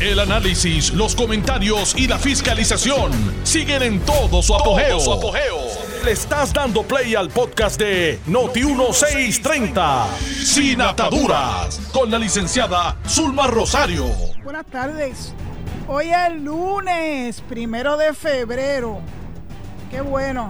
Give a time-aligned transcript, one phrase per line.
[0.00, 3.12] El análisis, los comentarios y la fiscalización
[3.42, 4.98] siguen en todo su apogeo.
[6.02, 14.06] Le estás dando play al podcast de Noti1630, Sin Ataduras, con la licenciada Zulma Rosario.
[14.42, 15.34] Buenas tardes.
[15.86, 19.00] Hoy es lunes, primero de febrero.
[19.90, 20.48] Qué bueno.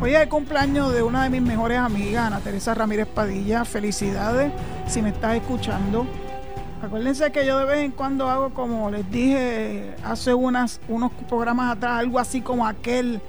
[0.00, 3.64] Hoy es el cumpleaños de una de mis mejores amigas, Ana Teresa Ramírez Padilla.
[3.64, 4.52] Felicidades
[4.88, 6.04] si me estás escuchando.
[6.82, 11.76] Acuérdense que yo de vez en cuando hago, como les dije hace unas, unos programas
[11.76, 13.20] atrás, algo así como aquel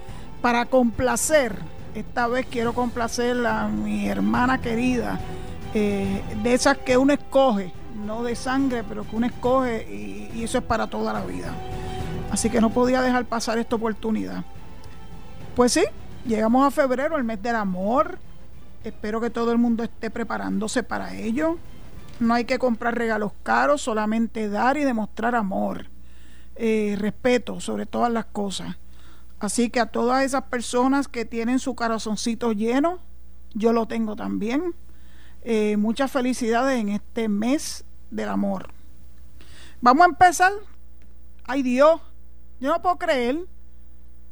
[0.41, 1.55] para complacer.
[1.95, 5.20] Esta vez quiero complacer a mi hermana querida,
[5.73, 7.73] eh, de esas que uno escoge,
[8.05, 11.52] no de sangre, pero que uno escoge y, y eso es para toda la vida.
[12.31, 14.43] Así que no podía dejar pasar esta oportunidad.
[15.55, 15.84] Pues sí,
[16.23, 18.20] llegamos a febrero, el mes del amor.
[18.84, 21.57] Espero que todo el mundo esté preparándose para ello.
[22.19, 25.87] No hay que comprar regalos caros, solamente dar y demostrar amor,
[26.55, 28.75] eh, respeto sobre todas las cosas.
[29.39, 32.99] Así que a todas esas personas que tienen su corazoncito lleno,
[33.53, 34.76] yo lo tengo también.
[35.43, 38.73] Eh, muchas felicidades en este mes del amor.
[39.79, 40.51] Vamos a empezar.
[41.45, 42.01] Ay Dios,
[42.59, 43.37] yo no puedo creer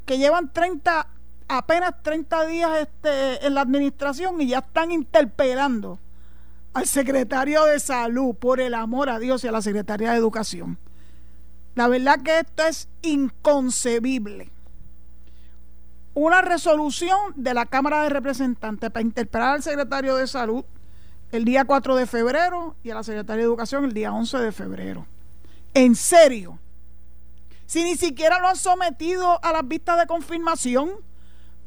[0.06, 1.08] que llevan 30,
[1.48, 6.00] apenas 30 días este, en la administración y ya están interpelando
[6.74, 10.78] al secretario de salud, por el amor a Dios y a la secretaria de educación.
[11.76, 14.52] La verdad que esto es inconcebible.
[16.14, 20.66] Una resolución de la Cámara de Representantes para interpelar al secretario de salud
[21.32, 24.52] el día 4 de febrero y a la secretaria de educación el día 11 de
[24.52, 25.06] febrero.
[25.74, 26.58] En serio.
[27.68, 30.92] Si ni siquiera lo han sometido a las vistas de confirmación,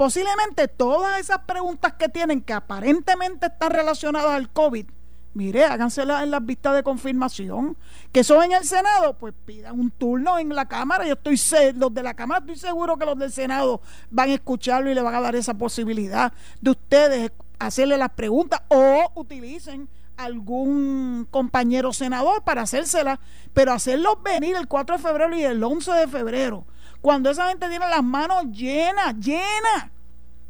[0.01, 4.87] posiblemente todas esas preguntas que tienen que aparentemente están relacionadas al COVID,
[5.35, 7.77] mire, háganselas en las vistas de confirmación.
[8.11, 11.07] Que son en el Senado, pues pidan un turno en la Cámara.
[11.07, 11.39] Yo estoy
[11.75, 15.03] los de la Cámara estoy seguro que los del Senado van a escucharlo y le
[15.03, 22.43] van a dar esa posibilidad de ustedes hacerle las preguntas o utilicen algún compañero senador
[22.43, 23.19] para hacérselas,
[23.53, 26.65] pero hacerlos venir el 4 de febrero y el 11 de febrero,
[27.01, 29.91] cuando esa gente tiene las manos llenas, llenas.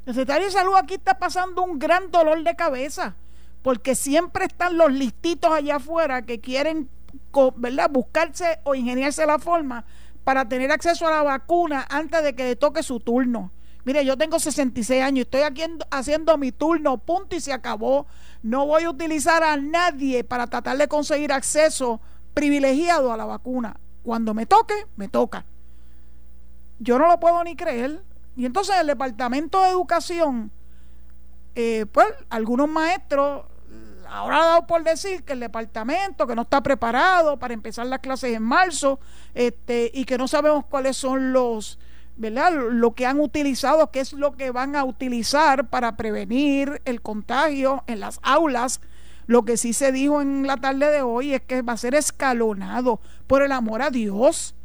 [0.06, 3.15] El secretario de Salud aquí está pasando un gran dolor de cabeza
[3.62, 6.89] porque siempre están los listitos allá afuera que quieren
[7.56, 7.91] ¿verdad?
[7.91, 9.84] buscarse o ingeniarse la forma
[10.25, 13.53] para tener acceso a la vacuna antes de que le toque su turno.
[13.84, 18.06] Mire, yo tengo 66 años, estoy aquí haciendo mi turno, punto y se acabó.
[18.43, 22.00] No voy a utilizar a nadie para tratar de conseguir acceso
[22.34, 23.81] privilegiado a la vacuna.
[24.03, 25.44] Cuando me toque, me toca.
[26.81, 28.03] Yo no lo puedo ni creer.
[28.37, 30.51] Y entonces el Departamento de Educación,
[31.55, 33.45] eh, pues algunos maestros
[34.11, 38.01] ahora ha dado por decir que el departamento que no está preparado para empezar las
[38.01, 38.99] clases en marzo
[39.35, 41.79] este, y que no sabemos cuáles son los,
[42.17, 42.53] ¿verdad?
[42.53, 47.85] Lo que han utilizado, qué es lo que van a utilizar para prevenir el contagio
[47.87, 48.81] en las aulas.
[49.27, 51.95] Lo que sí se dijo en la tarde de hoy es que va a ser
[51.95, 54.57] escalonado por el amor a Dios.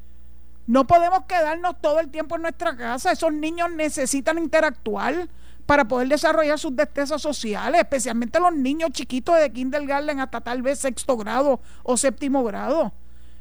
[0.67, 3.11] No podemos quedarnos todo el tiempo en nuestra casa.
[3.11, 5.27] Esos niños necesitan interactuar
[5.65, 10.79] para poder desarrollar sus destrezas sociales, especialmente los niños chiquitos de kindergarten hasta tal vez
[10.79, 12.93] sexto grado o séptimo grado.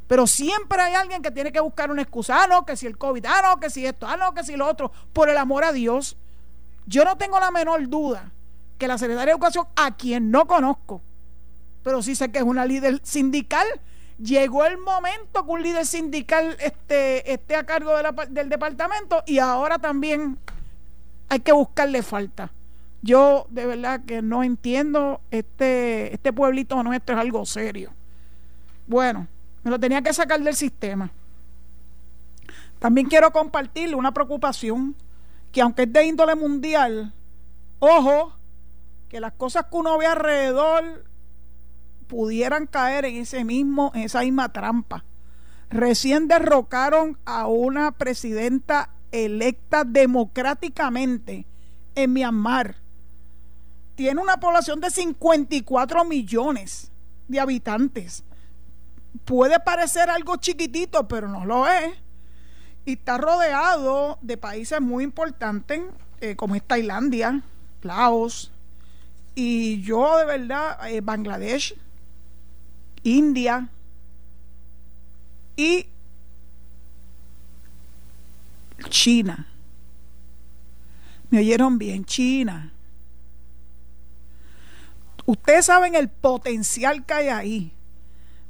[0.07, 2.43] Pero siempre hay alguien que tiene que buscar una excusa.
[2.43, 4.57] Ah, no, que si el COVID, ah, no, que si esto, ah, no, que si
[4.57, 4.93] lo otro.
[5.13, 6.17] Por el amor a Dios,
[6.87, 8.33] yo no tengo la menor duda
[8.79, 11.03] que la secretaria de Educación, a quien no conozco,
[11.83, 13.67] pero sí sé que es una líder sindical,
[14.19, 17.93] llegó el momento que un líder sindical esté, esté a cargo
[18.29, 20.39] del departamento y ahora también
[21.29, 22.53] hay que buscarle falta.
[23.03, 27.93] Yo de verdad que no entiendo, este, este pueblito nuestro es algo serio.
[28.87, 29.27] Bueno,
[29.63, 31.11] me lo tenía que sacar del sistema.
[32.79, 34.95] También quiero compartirle una preocupación
[35.53, 37.13] que aunque es de índole mundial,
[37.79, 38.35] ojo,
[39.09, 41.05] que las cosas que uno ve alrededor
[42.06, 45.04] pudieran caer en ese mismo, en esa misma trampa.
[45.70, 51.47] Recién derrocaron a una presidenta electa democráticamente
[51.95, 52.77] en Myanmar.
[53.95, 56.91] Tiene una población de 54 millones
[57.28, 58.24] de habitantes.
[59.24, 61.95] Puede parecer algo chiquitito, pero no lo es.
[62.84, 65.80] Y está rodeado de países muy importantes,
[66.21, 67.42] eh, como es Tailandia,
[67.83, 68.53] Laos,
[69.34, 71.74] y yo de verdad, eh, Bangladesh,
[73.04, 73.68] India
[75.56, 75.86] y
[78.89, 79.47] China.
[81.30, 82.04] ¿Me oyeron bien?
[82.04, 82.72] China.
[85.27, 87.72] Ustedes saben el potencial que hay ahí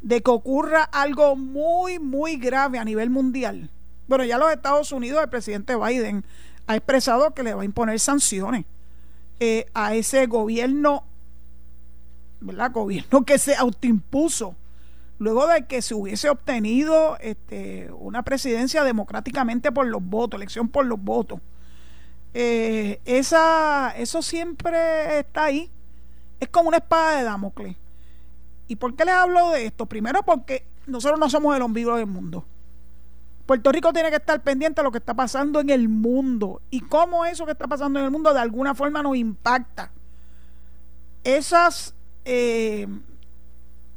[0.02, 3.70] de que ocurra algo muy, muy grave a nivel mundial.
[4.06, 6.24] Bueno, ya los Estados Unidos, el presidente Biden
[6.66, 8.66] ha expresado que le va a imponer sanciones
[9.40, 11.04] eh, a ese gobierno,
[12.44, 12.72] ¿verdad?
[12.72, 14.54] Gobierno que se autoimpuso
[15.18, 20.86] luego de que se hubiese obtenido este, una presidencia democráticamente por los votos, elección por
[20.86, 21.40] los votos.
[22.34, 25.70] Eh, esa, eso siempre está ahí.
[26.40, 27.76] Es como una espada de Damocles.
[28.66, 29.86] ¿Y por qué les hablo de esto?
[29.86, 32.44] Primero porque nosotros no somos el ombligo del mundo.
[33.46, 36.80] Puerto Rico tiene que estar pendiente de lo que está pasando en el mundo y
[36.80, 39.92] cómo eso que está pasando en el mundo de alguna forma nos impacta.
[41.22, 42.86] Esas eh,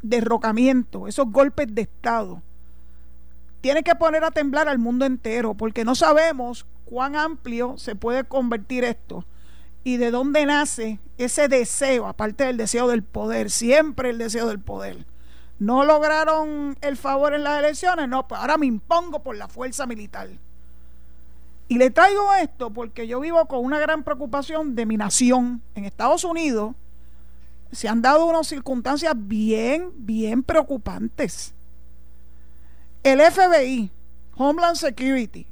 [0.01, 2.41] derrocamientos, esos golpes de Estado,
[3.62, 8.24] tienen que poner a temblar al mundo entero porque no sabemos cuán amplio se puede
[8.24, 9.25] convertir esto
[9.83, 14.59] y de dónde nace ese deseo, aparte del deseo del poder, siempre el deseo del
[14.59, 15.06] poder.
[15.59, 19.88] No lograron el favor en las elecciones, no, pues ahora me impongo por la fuerza
[19.88, 20.29] militar.
[21.68, 25.62] Y le traigo esto porque yo vivo con una gran preocupación de mi nación.
[25.75, 26.75] En Estados Unidos
[27.72, 31.54] se han dado unas circunstancias bien, bien preocupantes.
[33.04, 33.92] El FBI,
[34.36, 35.46] Homeland Security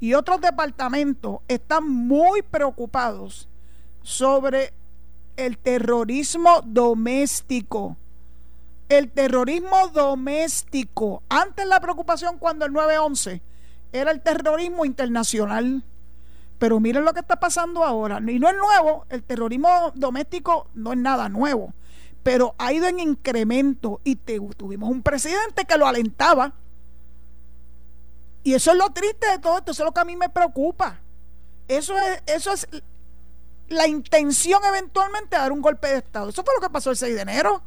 [0.00, 3.48] y otros departamentos están muy preocupados
[4.02, 4.72] sobre
[5.36, 7.96] el terrorismo doméstico.
[8.88, 11.22] El terrorismo doméstico.
[11.28, 13.40] Antes la preocupación cuando el 9-11
[13.92, 15.82] era el terrorismo internacional.
[16.58, 18.20] Pero miren lo que está pasando ahora.
[18.26, 21.74] Y no es nuevo, el terrorismo doméstico no es nada nuevo.
[22.22, 26.52] Pero ha ido en incremento y tuvimos un presidente que lo alentaba.
[28.42, 30.28] Y eso es lo triste de todo esto, eso es lo que a mí me
[30.28, 31.00] preocupa.
[31.68, 32.68] Eso es, eso es
[33.68, 36.28] la intención eventualmente de dar un golpe de Estado.
[36.28, 37.62] Eso fue lo que pasó el 6 de enero.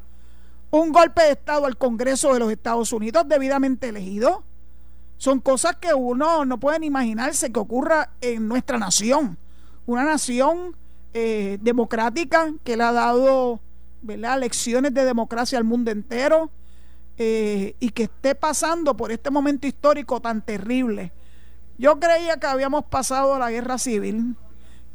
[0.71, 4.43] Un golpe de Estado al Congreso de los Estados Unidos debidamente elegido.
[5.19, 9.37] Son cosas que uno no puede ni imaginarse que ocurra en nuestra nación.
[9.85, 10.77] Una nación
[11.13, 13.59] eh, democrática que le ha dado
[14.01, 16.49] lecciones de democracia al mundo entero
[17.17, 21.11] eh, y que esté pasando por este momento histórico tan terrible.
[21.77, 24.37] Yo creía que habíamos pasado la guerra civil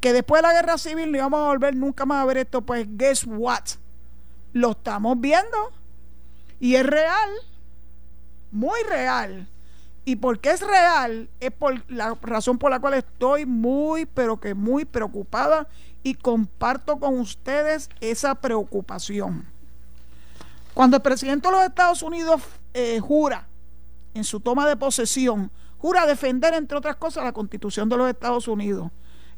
[0.01, 2.63] que después de la guerra civil no íbamos a volver nunca más a ver esto,
[2.63, 3.65] pues guess what?
[4.55, 5.71] Lo estamos viendo
[6.61, 7.31] y es real,
[8.51, 9.49] muy real.
[10.05, 14.55] Y porque es real, es por la razón por la cual estoy muy, pero que
[14.55, 15.67] muy preocupada
[16.03, 19.47] y comparto con ustedes esa preocupación.
[20.75, 22.43] Cuando el presidente de los Estados Unidos
[22.75, 23.47] eh, jura
[24.13, 28.47] en su toma de posesión, jura defender, entre otras cosas, la constitución de los Estados
[28.47, 28.91] Unidos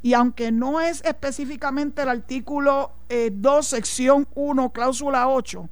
[0.03, 5.69] y aunque no es específicamente el artículo 2, eh, sección 1, cláusula 8,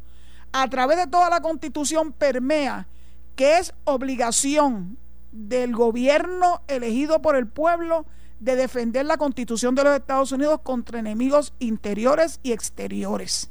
[0.52, 2.88] a través de toda la constitución permea
[3.36, 4.98] que es obligación
[5.32, 8.06] del gobierno elegido por el pueblo
[8.40, 13.50] de defender la constitución de los Estados Unidos contra enemigos interiores y exteriores.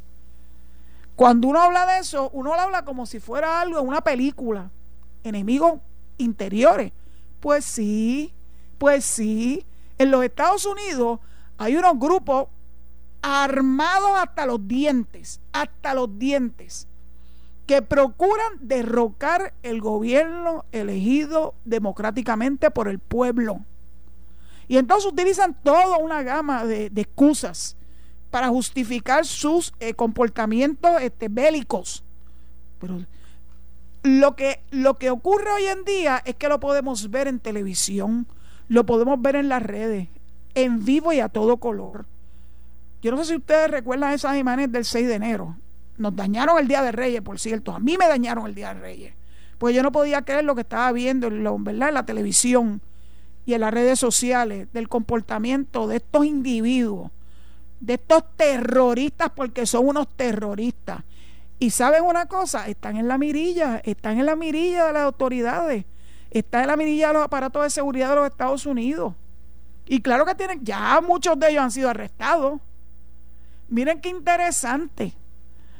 [1.16, 4.72] Cuando uno habla de eso, uno lo habla como si fuera algo en una película,
[5.24, 5.80] enemigos
[6.18, 6.92] interiores.
[7.40, 8.34] Pues sí,
[8.78, 9.66] pues sí,
[9.98, 11.20] en los Estados Unidos
[11.58, 12.48] hay unos grupos
[13.22, 16.88] armados hasta los dientes, hasta los dientes,
[17.66, 23.62] que procuran derrocar el gobierno elegido democráticamente por el pueblo.
[24.68, 27.78] Y entonces utilizan toda una gama de, excusas
[28.32, 32.04] para justificar sus eh, comportamientos este, bélicos.
[32.80, 33.06] Pero
[34.04, 38.28] lo que, lo que ocurre hoy en día es que lo podemos ver en televisión,
[38.68, 40.10] lo podemos ver en las redes,
[40.56, 42.06] en vivo y a todo color.
[43.02, 45.58] Yo no sé si ustedes recuerdan esas imágenes del 6 de enero.
[45.98, 47.74] Nos dañaron el Día de Reyes, por cierto.
[47.74, 49.14] A mí me dañaron el Día de Reyes.
[49.58, 51.90] Pues yo no podía creer lo que estaba viendo ¿verdad?
[51.90, 52.82] en la televisión
[53.46, 57.12] y en las redes sociales del comportamiento de estos individuos,
[57.80, 61.04] de estos terroristas, porque son unos terroristas.
[61.60, 65.86] Y saben una cosa, están en la mirilla, están en la mirilla de las autoridades
[66.34, 69.14] está en la mirilla de los aparatos de seguridad de los Estados Unidos.
[69.86, 72.60] Y claro que tienen, ya muchos de ellos han sido arrestados.
[73.70, 75.14] Miren qué interesante.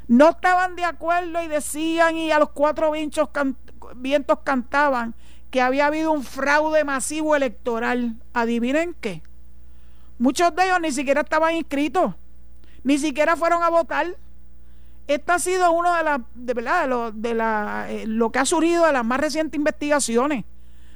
[0.08, 5.14] No estaban de acuerdo y decían y a los cuatro vientos cantaban
[5.50, 8.16] que había habido un fraude masivo electoral.
[8.32, 9.22] Adivinen qué.
[10.18, 12.14] Muchos de ellos ni siquiera estaban inscritos,
[12.82, 14.16] ni siquiera fueron a votar.
[15.06, 16.54] Esta ha sido uno de las, de
[16.88, 20.44] lo, la, eh, lo que ha surgido de las más recientes investigaciones.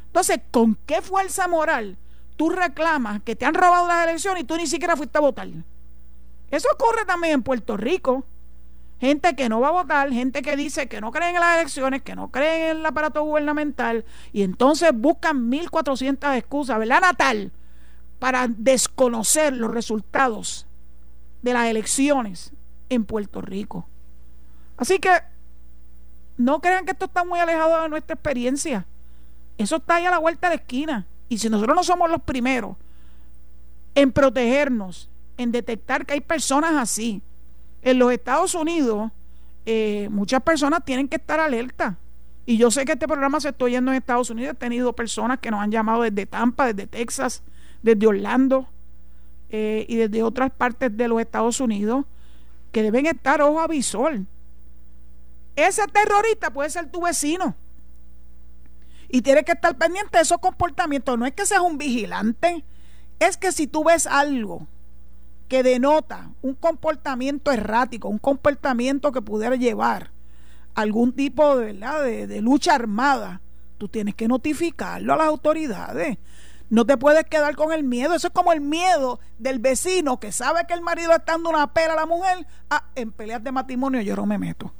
[0.07, 1.99] Entonces, ¿con qué fuerza moral
[2.37, 5.49] tú reclamas que te han robado las elecciones y tú ni siquiera fuiste a votar?
[6.51, 8.25] Eso ocurre también en Puerto Rico.
[9.01, 12.03] Gente que no va a votar, gente que dice que no creen en las elecciones,
[12.03, 17.53] que no creen en el aparato gubernamental, y entonces buscan 1.400 excusas, ¿verdad, Natal?
[18.19, 20.67] Para desconocer los resultados
[21.43, 22.53] de las elecciones
[22.89, 23.87] en Puerto Rico.
[24.77, 25.11] Así que
[26.37, 28.87] no crean que esto está muy alejado de nuestra experiencia.
[29.57, 31.07] Eso está ahí a la vuelta de la esquina.
[31.29, 32.77] Y si nosotros no somos los primeros
[33.95, 37.23] en protegernos, en detectar que hay personas así,
[37.83, 39.11] en los Estados Unidos,
[39.67, 41.99] eh, muchas personas tienen que estar alerta.
[42.47, 44.55] Y yo sé que este programa se está oyendo en Estados Unidos.
[44.55, 47.43] He tenido personas que nos han llamado desde Tampa, desde Texas,
[47.83, 48.67] desde Orlando
[49.51, 52.07] eh, y desde otras partes de los Estados Unidos
[52.73, 54.21] que deben estar ojo a visor.
[55.57, 57.55] Ese terrorista puede ser tu vecino.
[59.09, 61.19] Y tienes que estar pendiente de esos comportamientos.
[61.19, 62.65] No es que seas un vigilante,
[63.19, 64.67] es que si tú ves algo
[65.49, 70.11] que denota un comportamiento errático, un comportamiento que pudiera llevar
[70.75, 72.05] algún tipo de, ¿verdad?
[72.05, 73.41] de, lucha armada,
[73.79, 76.19] tú tienes que notificarlo a las autoridades.
[76.71, 78.15] No te puedes quedar con el miedo.
[78.15, 81.73] Eso es como el miedo del vecino que sabe que el marido está dando una
[81.73, 82.47] pera a la mujer.
[82.69, 84.73] Ah, en peleas de matrimonio yo no me meto.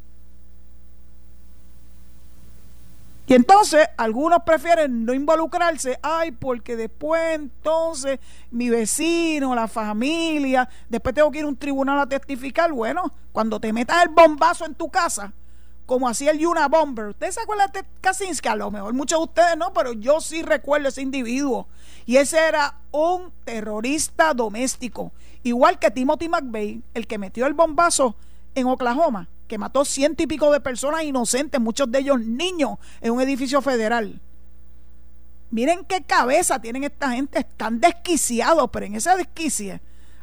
[3.29, 8.21] Y entonces algunos prefieren no involucrarse, ay, porque después entonces
[8.51, 12.73] mi vecino, la familia, después tengo que ir a un tribunal a testificar.
[12.73, 15.35] Bueno, cuando te metas el bombazo en tu casa,
[15.85, 18.49] como hacía el Yuna Bomber, ¿ustedes se acuerdan de Kaczynski?
[18.49, 21.69] A lo mejor muchos de ustedes no, pero yo sí recuerdo ese individuo.
[22.07, 28.17] Y ese era un terrorista doméstico, igual que Timothy McVeigh, el que metió el bombazo
[28.55, 33.13] en Oklahoma que mató ciento y pico de personas inocentes, muchos de ellos niños, en
[33.13, 34.21] un edificio federal.
[35.51, 39.81] Miren qué cabeza tienen esta gente, están desquiciados, pero en esa desquicia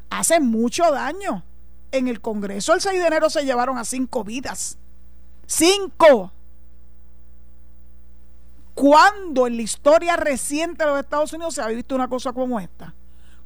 [0.09, 1.43] hacen mucho daño.
[1.91, 4.77] En el Congreso el 6 de enero se llevaron a cinco vidas.
[5.47, 6.31] ¡Cinco!
[8.73, 12.59] ¿Cuándo en la historia reciente de los Estados Unidos se ha visto una cosa como
[12.59, 12.93] esta?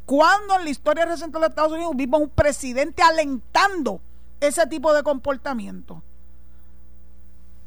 [0.06, 4.02] ¿Cuándo en la historia reciente de los Estados Unidos vimos un presidente alentando
[4.40, 6.02] ese tipo de comportamiento.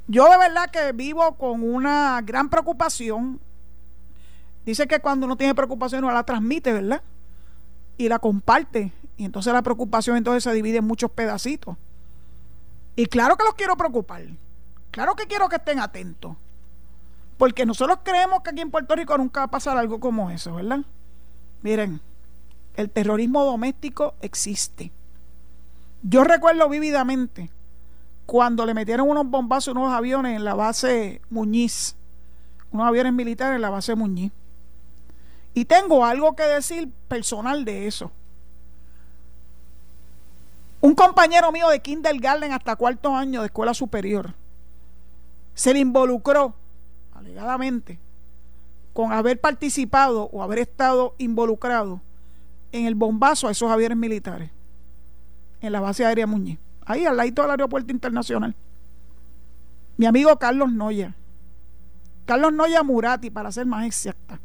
[0.06, 3.40] Yo de verdad que vivo con una gran preocupación.
[4.64, 7.02] Dice que cuando uno tiene preocupación uno la transmite, ¿verdad?
[7.96, 8.92] Y la comparte.
[9.16, 11.76] Y entonces la preocupación entonces se divide en muchos pedacitos.
[12.96, 14.22] Y claro que los quiero preocupar.
[14.90, 16.36] Claro que quiero que estén atentos.
[17.38, 20.54] Porque nosotros creemos que aquí en Puerto Rico nunca va a pasar algo como eso,
[20.54, 20.80] ¿verdad?
[21.62, 22.00] Miren,
[22.76, 24.92] el terrorismo doméstico existe.
[26.02, 27.50] Yo recuerdo vívidamente
[28.26, 31.94] cuando le metieron unos bombazos unos aviones en la base Muñiz,
[32.72, 34.32] unos aviones militares en la base Muñiz.
[35.54, 38.10] Y tengo algo que decir personal de eso.
[40.80, 44.34] Un compañero mío de kindergarten hasta cuarto año de escuela superior
[45.54, 46.54] se le involucró,
[47.14, 48.00] alegadamente,
[48.92, 52.00] con haber participado o haber estado involucrado
[52.72, 54.50] en el bombazo a esos aviones militares
[55.62, 58.54] en la base aérea Muñiz, ahí al lado del aeropuerto internacional.
[59.96, 61.14] Mi amigo Carlos Noya,
[62.26, 64.40] Carlos Noya Murati, para ser más exacta.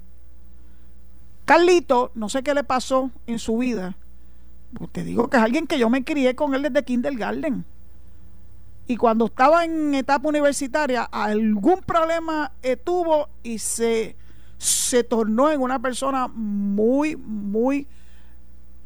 [1.46, 3.96] Carlito, no sé qué le pasó en su vida.
[4.92, 7.66] Te digo que es alguien que yo me crié con él desde kindergarten.
[8.88, 12.52] Y cuando estaba en etapa universitaria, algún problema
[12.84, 14.16] tuvo y se,
[14.58, 17.88] se tornó en una persona muy, muy,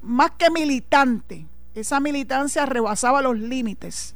[0.02, 4.16] más que militante, esa militancia rebasaba los límites.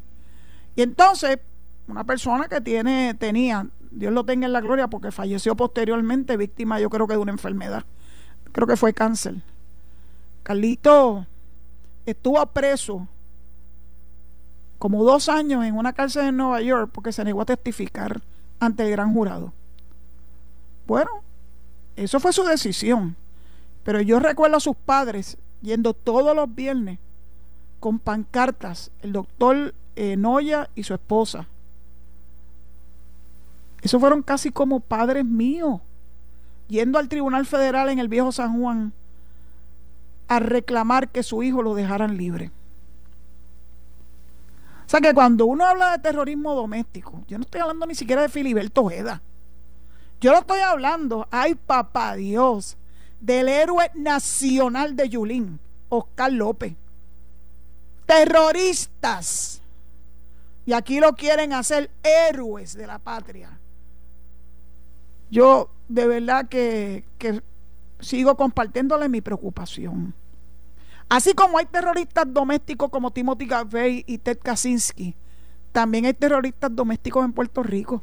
[0.75, 1.39] Y entonces,
[1.88, 6.79] una persona que tiene, tenía, Dios lo tenga en la gloria, porque falleció posteriormente, víctima
[6.79, 7.85] yo creo que de una enfermedad.
[8.51, 9.35] Creo que fue cáncer.
[10.43, 11.25] Carlito
[12.05, 13.07] estuvo preso
[14.77, 18.21] como dos años en una cárcel en Nueva York porque se negó a testificar
[18.59, 19.53] ante el gran jurado.
[20.85, 21.09] Bueno,
[21.95, 23.15] eso fue su decisión.
[23.83, 27.00] Pero yo recuerdo a sus padres yendo todos los viernes
[27.86, 31.46] con pancartas, el doctor eh, Noya y su esposa.
[33.84, 35.82] Esos fueron casi como padres míos,
[36.68, 38.92] yendo al Tribunal Federal en el viejo San Juan
[40.27, 42.50] a reclamar que su hijo lo dejaran libre.
[44.88, 48.24] O sea que cuando uno habla de terrorismo doméstico, yo no estoy hablando ni siquiera
[48.24, 49.22] de Filiberto Ojeda.
[50.20, 52.77] Yo no estoy hablando, ay papá Dios,
[53.20, 56.75] del héroe nacional de Yulín, Oscar López
[58.05, 59.62] terroristas.
[60.65, 63.59] Y aquí lo quieren hacer héroes de la patria.
[65.29, 67.05] Yo de verdad que,
[68.00, 70.13] sigo compartiéndole mi preocupación.
[71.07, 75.15] Así como hay terroristas domésticos como Timothy Garvey y Ted Kaczynski,
[75.71, 78.01] también hay terroristas domésticos en Puerto Rico.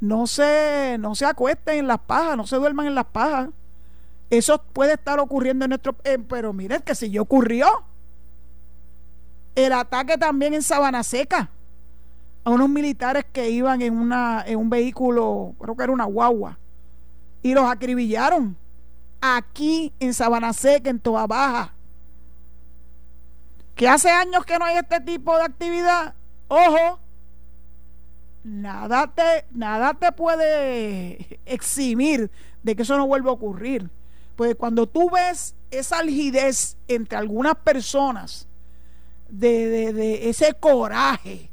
[0.00, 3.48] No se, no se acuesten en las pajas, no se duerman en las pajas.
[4.28, 5.96] Eso puede estar ocurriendo en nuestro...
[6.04, 7.66] Eh, pero miren que si ya ocurrió.
[9.56, 11.50] El ataque también en Sabana Seca
[12.44, 16.60] a unos militares que iban en, una, en un vehículo, creo que era una guagua,
[17.42, 18.56] y los acribillaron
[19.20, 21.74] aquí en Sabana Seca, en Toa Baja.
[23.74, 26.14] Que hace años que no hay este tipo de actividad.
[26.48, 27.00] Ojo,
[28.44, 32.30] nada te, nada te puede eximir
[32.62, 33.90] de que eso no vuelva a ocurrir.
[34.36, 38.46] Pues cuando tú ves esa algidez entre algunas personas,
[39.28, 41.50] de, de, ese coraje,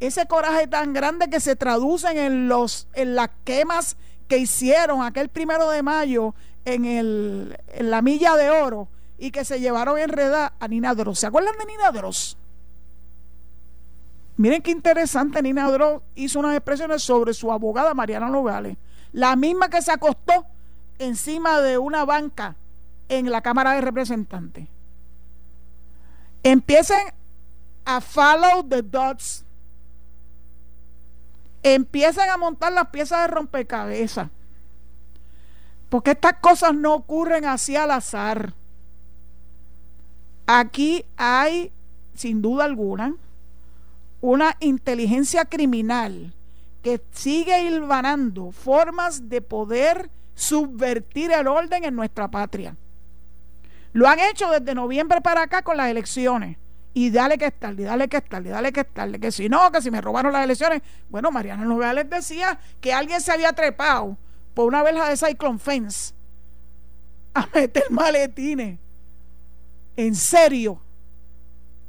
[0.00, 3.96] ese coraje tan grande que se traducen en los en las quemas
[4.28, 8.88] que hicieron aquel primero de mayo en, el, en la milla de oro
[9.18, 11.20] y que se llevaron enredada a Nina Dross.
[11.20, 12.36] ¿Se acuerdan de Nina Dross?
[14.36, 18.76] Miren qué interesante, Nina Dross hizo unas expresiones sobre su abogada Mariana Nogales,
[19.12, 20.46] la misma que se acostó
[20.98, 22.56] encima de una banca
[23.08, 24.66] en la Cámara de Representantes.
[26.42, 26.98] Empiecen
[27.84, 29.44] a follow the dots.
[31.62, 34.28] Empiecen a montar las piezas de rompecabezas.
[35.88, 38.54] Porque estas cosas no ocurren así al azar.
[40.46, 41.70] Aquí hay,
[42.14, 43.14] sin duda alguna,
[44.20, 46.32] una inteligencia criminal
[46.82, 52.76] que sigue hilvanando formas de poder subvertir el orden en nuestra patria.
[53.92, 56.56] Lo han hecho desde noviembre para acá con las elecciones.
[56.94, 59.72] Y dale que estar, y dale que estar, y dale que estar, que si no,
[59.72, 60.82] que si me robaron las elecciones.
[61.08, 64.18] Bueno, Mariana Nogales decía que alguien se había trepado
[64.52, 66.12] por una verja de Cyclone Fence
[67.32, 68.78] a meter maletines.
[69.96, 70.82] En serio,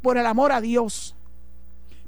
[0.01, 1.15] por el amor a Dios.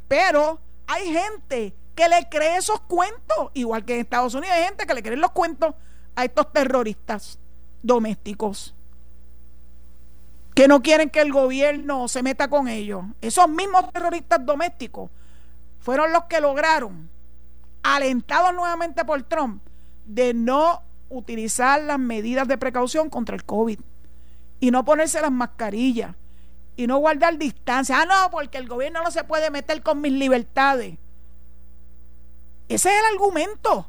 [0.08, 4.86] Pero hay gente que le cree esos cuentos, igual que en Estados Unidos hay gente
[4.86, 5.76] que le cree los cuentos
[6.16, 7.40] a estos terroristas
[7.82, 8.75] domésticos
[10.56, 13.04] que no quieren que el gobierno se meta con ellos.
[13.22, 15.12] Esos mismos terroristas domésticos
[15.80, 17.10] fueron los que lograron,
[17.84, 19.62] alentados nuevamente por Trump,
[20.06, 23.80] de no utilizar las medidas de precaución contra el COVID
[24.62, 26.16] y no ponerse las mascarillas
[26.78, 28.02] y no guardar distancia.
[28.02, 30.98] Ah, no, porque el gobierno no se puede meter con mis libertades.
[32.70, 33.88] Ese es el argumento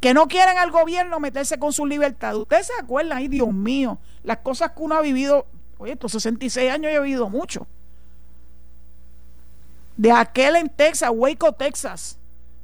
[0.00, 2.36] que no quieren al gobierno meterse con su libertad.
[2.36, 5.46] Ustedes se acuerdan, ay Dios mío, las cosas que uno ha vivido,
[5.78, 7.66] oye, estos 66 años yo he vivido mucho.
[9.96, 12.18] De aquel en Texas, Waco, Texas,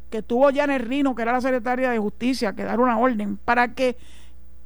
[0.08, 3.74] que tuvo Janet Rino, que era la secretaria de Justicia, que dar una orden para
[3.74, 3.98] que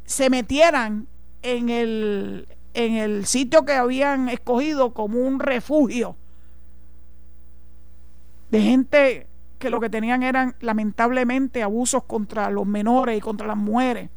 [0.04, 1.08] se metieran
[1.42, 6.16] en el, en el sitio que habían escogido como un refugio
[8.50, 9.26] de gente
[9.60, 14.10] que lo que tenían eran lamentablemente abusos contra los menores y contra las mujeres.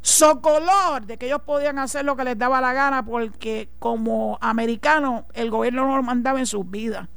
[0.00, 5.24] Socolor de que ellos podían hacer lo que les daba la gana porque como americanos
[5.34, 7.08] el gobierno no lo mandaba en sus vidas.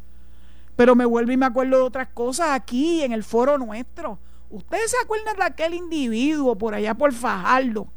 [0.75, 4.19] Pero me vuelvo y me acuerdo de otras cosas aquí en el foro nuestro.
[4.49, 7.88] ¿Ustedes se acuerdan de aquel individuo por allá por Fajardo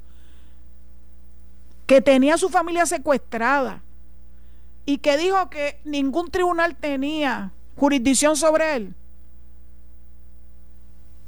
[1.87, 3.83] que tenía su familia secuestrada
[4.87, 8.95] y que dijo que ningún tribunal tenía jurisdicción sobre él?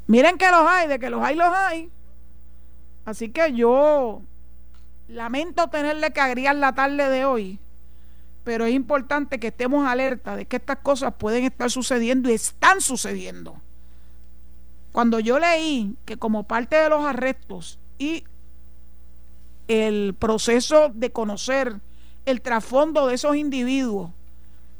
[0.06, 1.90] Miren que los hay, de que los hay, los hay.
[3.04, 4.22] Así que yo
[5.08, 7.58] lamento tenerle que agregar la tarde de hoy,
[8.44, 12.80] pero es importante que estemos alerta de que estas cosas pueden estar sucediendo y están
[12.80, 13.60] sucediendo.
[14.92, 18.24] Cuando yo leí que como parte de los arrestos y
[19.68, 21.80] el proceso de conocer
[22.26, 24.10] el trasfondo de esos individuos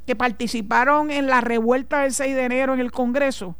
[0.06, 3.56] que participaron en la revuelta del 6 de enero en el Congreso,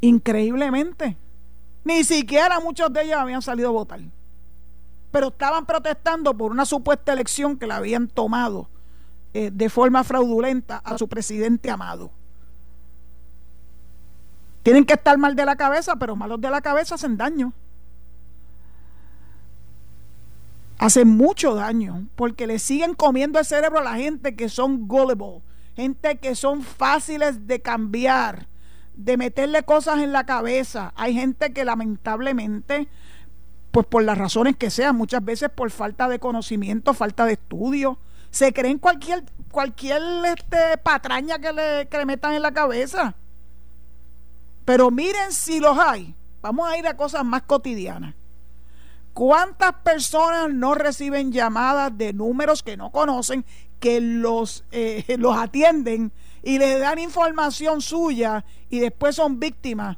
[0.00, 1.16] Increíblemente.
[1.84, 4.00] Ni siquiera muchos de ellos habían salido a votar.
[5.10, 8.68] Pero estaban protestando por una supuesta elección que la habían tomado
[9.32, 12.10] eh, de forma fraudulenta a su presidente amado.
[14.62, 17.52] Tienen que estar mal de la cabeza, pero malos de la cabeza hacen daño.
[20.78, 25.40] Hacen mucho daño porque le siguen comiendo el cerebro a la gente que son gullible,
[25.76, 28.48] gente que son fáciles de cambiar
[28.96, 30.92] de meterle cosas en la cabeza.
[30.96, 32.88] Hay gente que lamentablemente,
[33.70, 37.98] pues por las razones que sean, muchas veces por falta de conocimiento, falta de estudio,
[38.30, 43.14] se creen cualquier, cualquier este, patraña que le, que le metan en la cabeza.
[44.64, 46.14] Pero miren si los hay.
[46.42, 48.14] Vamos a ir a cosas más cotidianas.
[49.12, 53.44] ¿Cuántas personas no reciben llamadas de números que no conocen,
[53.80, 56.12] que los, eh, los atienden
[56.46, 59.96] y les dan información suya y después son víctimas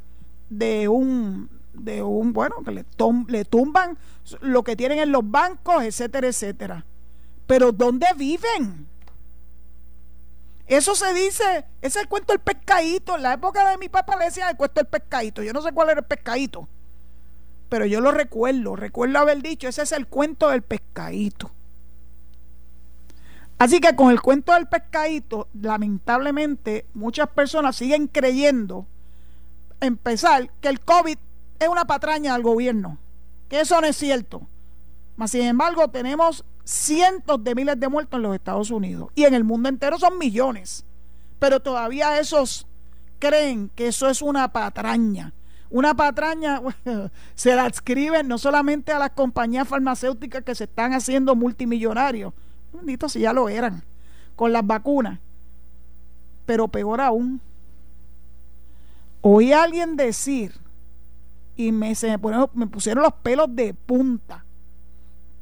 [0.49, 2.87] de un, de un bueno, que le,
[3.29, 3.99] le tumban
[4.41, 6.87] lo que tienen en los bancos, etcétera, etcétera.
[7.47, 8.87] Pero ¿dónde viven?
[10.67, 13.17] Eso se dice, ese es el cuento del pescadito.
[13.17, 15.43] En la época de mi papá le decían el cuento del pescadito.
[15.43, 16.67] Yo no sé cuál era el pescadito,
[17.69, 18.75] pero yo lo recuerdo.
[18.75, 21.51] Recuerdo haber dicho, ese es el cuento del pescadito.
[23.59, 28.87] Así que con el cuento del pescadito, lamentablemente, muchas personas siguen creyendo,
[29.81, 31.19] empezar, que el COVID
[31.59, 32.99] es una patraña del gobierno.
[33.49, 34.43] Que eso no es cierto.
[35.17, 39.35] Mas, sin embargo, tenemos cientos de miles de muertos en los Estados Unidos y en
[39.35, 40.85] el mundo entero son millones.
[41.39, 42.67] Pero todavía esos
[43.19, 45.33] creen que eso es una patraña.
[45.71, 46.61] Una patraña
[47.35, 52.33] se la adscriben no solamente a las compañías farmacéuticas que se están haciendo multimillonarios,
[52.79, 53.83] bendito si ya lo eran,
[54.37, 55.19] con las vacunas,
[56.47, 57.41] pero peor aún,
[59.21, 60.55] oí a alguien decir,
[61.57, 64.45] y me, se me, pusieron los pelos de punta,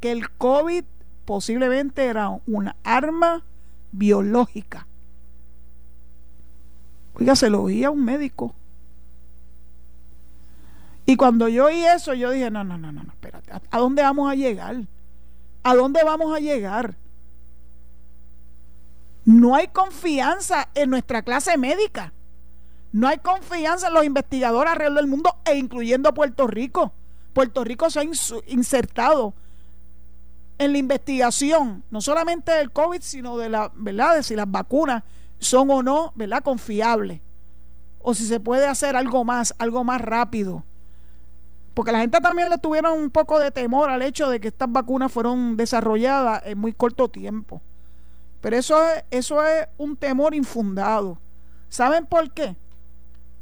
[0.01, 0.85] que el COVID
[1.25, 3.43] posiblemente era una arma
[3.93, 4.87] biológica.
[7.15, 8.55] Oiga, se lo oí a un médico.
[11.07, 14.31] Y cuando yo oí eso, yo dije, no, no, no, no, espérate, ¿a, dónde vamos
[14.31, 14.77] a llegar?
[15.63, 16.97] ¿A dónde vamos a llegar?
[19.27, 22.13] No hay confianza en nuestra clase médica.
[22.93, 26.93] No hay confianza en los investigadores alrededor del mundo e incluyendo Puerto Rico.
[27.33, 28.05] Puerto Rico se ha
[28.47, 29.35] insertado
[30.59, 34.15] en la investigación, no solamente del COVID, sino de la, ¿verdad?
[34.15, 35.03] De si las vacunas
[35.41, 36.45] son o no, ¿verdad?
[36.45, 37.21] Confiables.
[38.01, 40.65] O si se puede hacer algo más, algo más rápido.
[41.75, 44.71] Porque la gente también le tuvieron un poco de temor al hecho de que estas
[44.71, 47.61] vacunas fueron desarrolladas en muy corto tiempo.
[48.41, 51.19] Pero eso es, eso es un temor infundado.
[51.69, 52.57] ¿Saben por qué?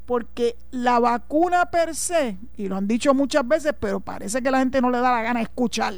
[0.07, 4.59] Porque la vacuna per se, y lo han dicho muchas veces, pero parece que la
[4.59, 5.95] gente no le da la gana escuchar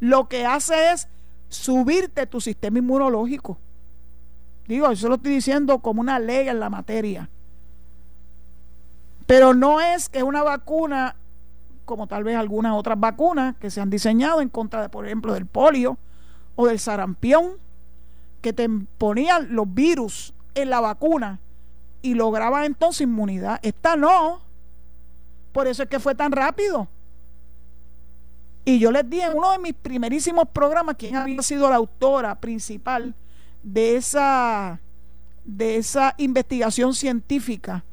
[0.00, 1.08] lo que hace es
[1.48, 3.58] subirte tu sistema inmunológico.
[4.66, 7.28] Digo, eso lo estoy diciendo como una ley en la materia.
[9.26, 11.16] Pero no es que una vacuna,
[11.84, 15.34] como tal vez algunas otras vacunas que se han diseñado en contra, de, por ejemplo,
[15.34, 15.98] del polio
[16.54, 17.56] o del sarampión,
[18.40, 21.40] que te ponían los virus en la vacuna
[22.02, 23.58] y lograban entonces inmunidad.
[23.62, 24.40] Esta no.
[25.52, 26.88] Por eso es que fue tan rápido.
[28.64, 32.38] Y yo les dije en uno de mis primerísimos programas quién había sido la autora
[32.38, 33.14] principal
[33.62, 34.80] de esa,
[35.44, 37.84] de esa investigación científica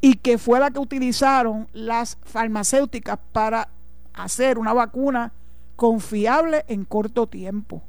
[0.00, 3.68] y que fue la que utilizaron las farmacéuticas para
[4.14, 5.32] hacer una vacuna
[5.76, 7.82] confiable en corto tiempo.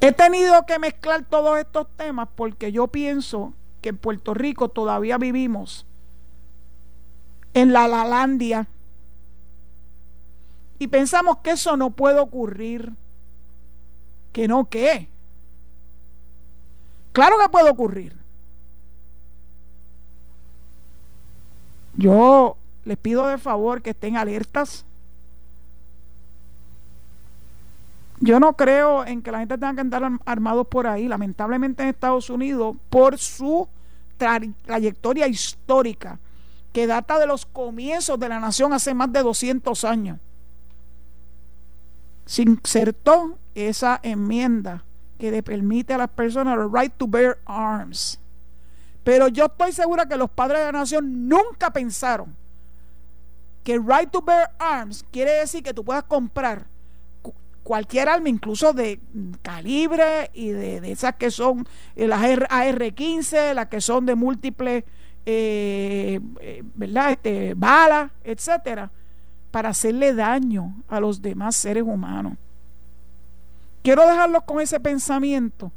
[0.00, 5.18] He tenido que mezclar todos estos temas porque yo pienso que en Puerto Rico todavía
[5.18, 5.86] vivimos
[7.54, 8.68] en la Lalandia.
[10.78, 12.92] Y pensamos que eso no puede ocurrir.
[14.32, 15.08] Que no, ¿qué?
[17.12, 18.14] Claro que puede ocurrir.
[21.94, 24.84] Yo les pido de favor que estén alertas.
[28.20, 31.06] Yo no creo en que la gente tenga que andar armados por ahí.
[31.06, 33.68] Lamentablemente en Estados Unidos, por su
[34.16, 36.18] trayectoria histórica,
[36.72, 40.18] que data de los comienzos de la nación hace más de 200 años,
[42.24, 44.84] se insertó esa enmienda
[45.18, 48.18] que le permite a las personas el right to bear arms.
[49.04, 52.34] Pero yo estoy segura que los padres de la nación nunca pensaron
[53.62, 56.66] que el right to bear arms quiere decir que tú puedas comprar
[57.66, 59.00] cualquier arma, incluso de
[59.42, 64.84] calibre y de, esas que son eh, las AR-15, las que son de múltiples
[65.28, 67.10] eh, eh, ¿verdad?
[67.10, 68.92] Este, balas, etcétera,
[69.50, 72.34] para hacerle daño a los demás seres humanos.
[73.82, 75.72] Quiero dejarlos con ese pensamiento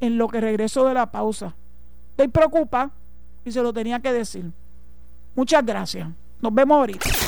[0.00, 1.54] en lo que regreso de la pausa.
[2.10, 2.90] Estoy preocupada
[3.44, 4.50] y se lo tenía que decir.
[5.36, 6.08] Muchas gracias.
[6.40, 7.27] Nos vemos ahorita.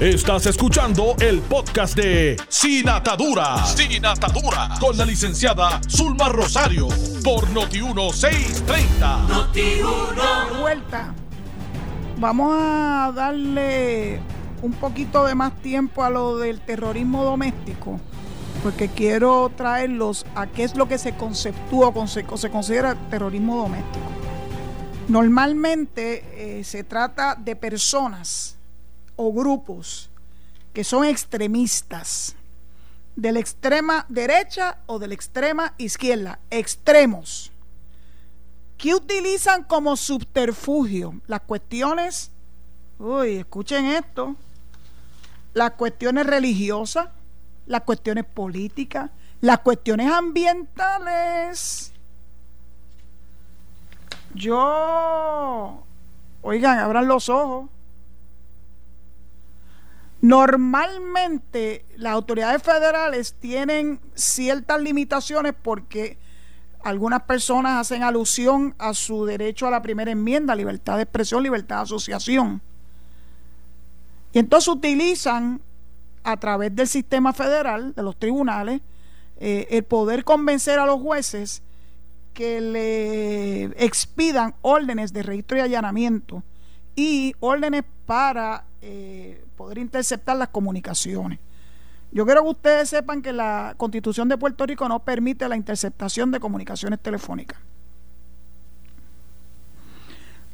[0.00, 3.64] Estás escuchando el podcast de Sin Atadura.
[3.66, 4.70] Sin Atadura.
[4.80, 6.88] Con la licenciada Zulma Rosario.
[7.22, 9.28] Por Noti1630.
[9.28, 10.60] Noti1.
[10.60, 11.14] Vuelta.
[12.18, 14.20] Vamos a darle
[14.62, 18.00] un poquito de más tiempo a lo del terrorismo doméstico.
[18.64, 24.06] Porque quiero traerlos a qué es lo que se conceptúa o se, considera terrorismo doméstico.
[25.06, 28.58] Normalmente eh, se trata de personas
[29.22, 30.10] o grupos
[30.72, 32.34] que son extremistas
[33.14, 37.52] de la extrema derecha o de la extrema izquierda, extremos,
[38.78, 42.32] que utilizan como subterfugio las cuestiones,
[42.98, 44.34] uy, escuchen esto,
[45.54, 47.08] las cuestiones religiosas,
[47.66, 51.92] las cuestiones políticas, las cuestiones ambientales.
[54.34, 55.84] Yo,
[56.40, 57.68] oigan, abran los ojos.
[60.22, 66.16] Normalmente las autoridades federales tienen ciertas limitaciones porque
[66.84, 71.78] algunas personas hacen alusión a su derecho a la primera enmienda, libertad de expresión, libertad
[71.78, 72.62] de asociación.
[74.32, 75.60] Y entonces utilizan
[76.22, 78.80] a través del sistema federal, de los tribunales,
[79.40, 81.64] eh, el poder convencer a los jueces
[82.32, 86.44] que le expidan órdenes de registro y allanamiento
[86.94, 91.38] y órdenes para eh, poder interceptar las comunicaciones.
[92.10, 96.30] Yo quiero que ustedes sepan que la constitución de Puerto Rico no permite la interceptación
[96.30, 97.58] de comunicaciones telefónicas.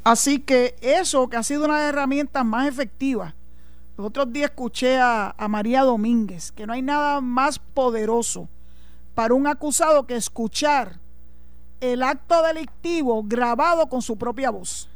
[0.04, 3.34] Así que eso que ha sido una de las herramientas más efectivas.
[3.96, 8.48] Los otros días escuché a, a María Domínguez, que no hay nada más poderoso
[9.16, 11.00] para un acusado que escuchar
[11.80, 14.88] el acto delictivo grabado con su propia voz.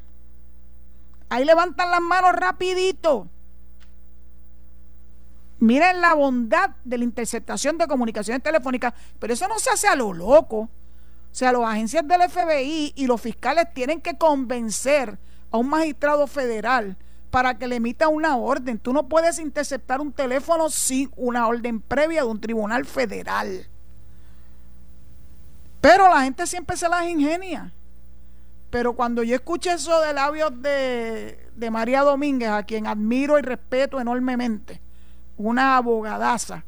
[1.33, 3.27] Ahí levantan las manos rapidito.
[5.61, 9.97] Miren la bondad de la interceptación de comunicaciones telefónicas, pero eso no se hace a
[9.97, 10.59] lo loco.
[10.59, 10.69] O
[11.31, 15.19] sea, las agencias del FBI y los fiscales tienen que convencer
[15.51, 16.99] a un magistrado federal
[17.31, 18.79] para que le emita una orden.
[18.79, 23.69] Tú no puedes interceptar un teléfono sin una orden previa de un tribunal federal.
[25.81, 27.73] Pero la gente siempre se las ingenia.
[28.73, 33.43] Pero cuando yo escuché eso de labios de, de María Domínguez, a quien admiro y
[33.43, 34.81] respeto enormemente,
[35.37, 36.65] una abogadaza,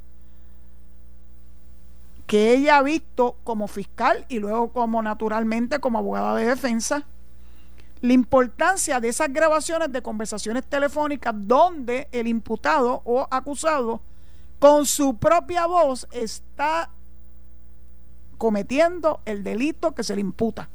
[2.26, 7.06] que ella ha visto como fiscal y luego como naturalmente como abogada de defensa,
[8.02, 14.02] la importancia de esas grabaciones de conversaciones telefónicas donde el imputado o acusado
[14.58, 16.90] con su propia voz está
[18.36, 20.68] cometiendo el delito que se le imputa.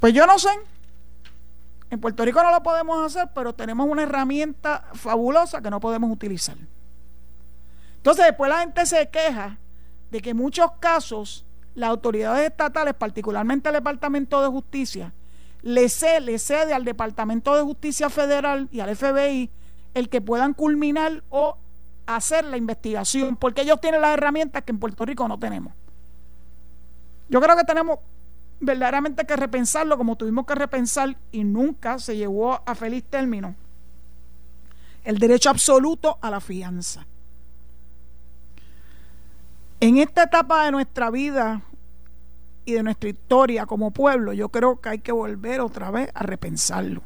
[0.00, 0.50] Pues yo no sé.
[1.90, 6.10] En Puerto Rico no lo podemos hacer, pero tenemos una herramienta fabulosa que no podemos
[6.10, 6.56] utilizar.
[7.96, 9.58] Entonces después la gente se queja
[10.10, 15.12] de que en muchos casos las autoridades estatales, particularmente el Departamento de Justicia,
[15.62, 19.50] le cede, le cede al Departamento de Justicia Federal y al FBI
[19.94, 21.56] el que puedan culminar o
[22.06, 25.72] hacer la investigación, porque ellos tienen las herramientas que en Puerto Rico no tenemos.
[27.28, 27.98] Yo creo que tenemos
[28.60, 33.54] verdaderamente que repensarlo como tuvimos que repensar y nunca se llevó a feliz término
[35.04, 37.06] el derecho absoluto a la fianza.
[39.80, 41.62] En esta etapa de nuestra vida
[42.64, 46.24] y de nuestra historia como pueblo, yo creo que hay que volver otra vez a
[46.24, 47.02] repensarlo.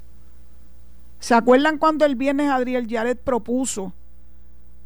[1.20, 3.92] ¿Se acuerdan cuando el viernes Adriel Yaret propuso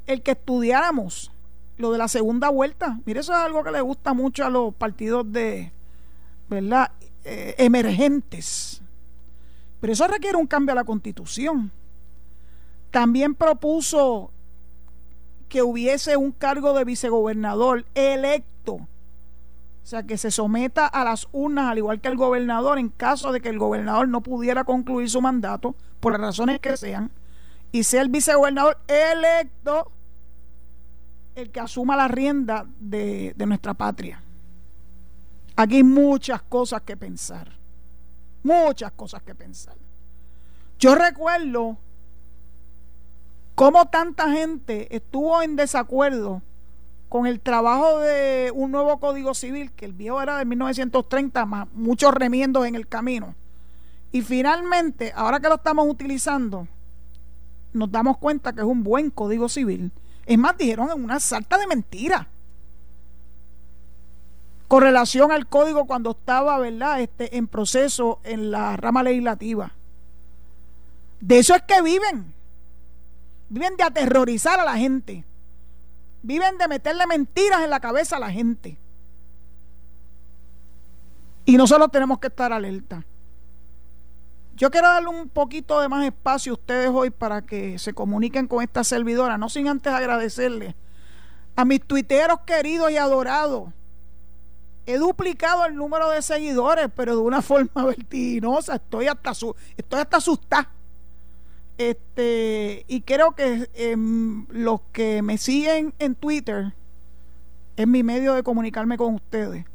[0.06, 1.32] el que estudiáramos
[1.78, 3.00] lo de la segunda vuelta.
[3.04, 5.72] Mire, eso es algo que le gusta mucho a los partidos de,
[6.48, 6.92] ¿verdad?
[7.24, 8.82] Eh, emergentes.
[9.80, 11.70] Pero eso requiere un cambio a la constitución.
[12.90, 14.30] También propuso
[15.48, 18.74] que hubiese un cargo de vicegobernador electo.
[18.74, 23.30] O sea, que se someta a las urnas, al igual que el gobernador, en caso
[23.30, 27.12] de que el gobernador no pudiera concluir su mandato, por las razones que sean,
[27.70, 29.92] y sea el vicegobernador electo
[31.36, 34.22] el que asuma la rienda de, nuestra patria.
[35.56, 37.50] Aquí hay muchas cosas que pensar.
[38.42, 39.76] Muchas cosas que pensar.
[40.78, 41.78] Yo recuerdo
[43.54, 46.42] cómo tanta gente estuvo en desacuerdo
[47.08, 51.68] con el trabajo de un nuevo código civil, que el viejo era de 1930, más
[51.72, 53.34] muchos remiendos en el camino.
[54.12, 56.68] Y finalmente, ahora que lo estamos utilizando,
[57.72, 59.90] nos damos cuenta que es un buen código civil
[60.26, 62.28] es más, dijeron en una salta de mentira.
[64.68, 69.72] Con relación al código cuando estaba, ¿verdad?, este, en proceso en la rama legislativa.
[71.20, 72.34] De eso es que viven.
[73.48, 75.24] Viven de aterrorizar a la gente.
[76.22, 78.76] Viven de meterle mentiras en la cabeza a la gente.
[81.44, 83.04] Y nosotros tenemos que estar alerta.
[84.56, 88.48] Yo quiero darle un poquito de más espacio a ustedes hoy para que se comuniquen
[88.48, 90.74] con esta servidora, no sin antes agradecerle
[91.54, 93.70] a mis tuiteros queridos y adorados.
[94.86, 98.76] He duplicado el número de seguidores, pero de una forma vertiginosa.
[98.76, 100.70] Estoy hasta, su, estoy hasta asustada.
[101.76, 106.72] Este, y creo que em, los que me siguen en Twitter
[107.76, 109.66] es mi medio de comunicarme con ustedes.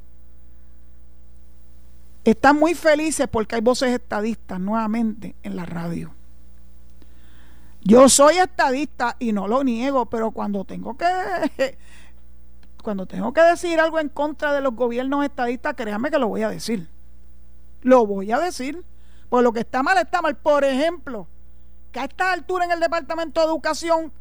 [2.24, 6.12] Están muy felices porque hay voces estadistas nuevamente en la radio.
[7.84, 11.78] Yo soy estadista y no lo niego, pero cuando tengo que
[12.82, 16.44] cuando tengo que decir algo en contra de los gobiernos estadistas, créanme que lo voy
[16.44, 16.88] a decir.
[17.82, 18.84] Lo voy a decir.
[19.30, 20.36] Pues lo que está mal está mal.
[20.36, 21.28] Por ejemplo,
[21.92, 24.12] que a esta altura en el Departamento de Educación,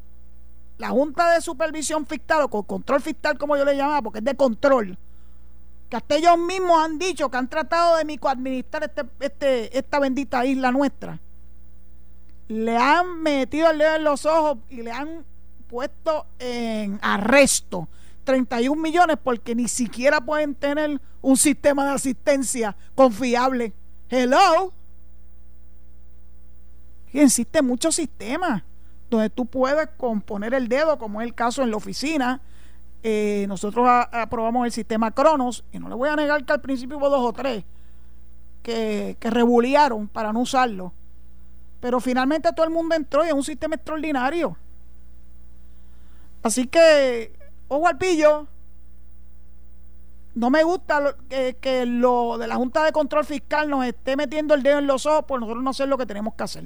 [0.79, 4.35] la Junta de Supervisión Fiscal, o control fiscal como yo le llamaba, porque es de
[4.35, 4.97] control,
[5.89, 10.45] que hasta ellos mismos han dicho que han tratado de microadministrar este, este, esta bendita
[10.47, 11.19] isla nuestra,
[12.49, 15.25] le han metido el dedo en los ojos y le han
[15.69, 17.89] puesto en arresto
[18.25, 23.73] 31 millones porque ni siquiera pueden tener un sistema de asistencia confiable.
[24.09, 24.73] Hello.
[27.13, 28.63] Y existen muchos sistemas
[29.09, 32.41] donde tú puedes componer el dedo, como es el caso en la oficina.
[33.03, 36.99] Eh, nosotros aprobamos el sistema Cronos y no le voy a negar que al principio
[36.99, 37.65] hubo dos o tres
[38.63, 40.93] que, que rebuliaron para no usarlo.
[41.81, 44.57] Pero finalmente todo el mundo entró y es un sistema extraordinario.
[46.43, 47.33] Así que,
[47.71, 48.47] ojo al pillo.
[50.35, 54.63] No me gusta que, lo de la Junta de Control Fiscal nos esté metiendo el
[54.63, 56.65] dedo en los ojos por nosotros no hacer lo que tenemos que hacer.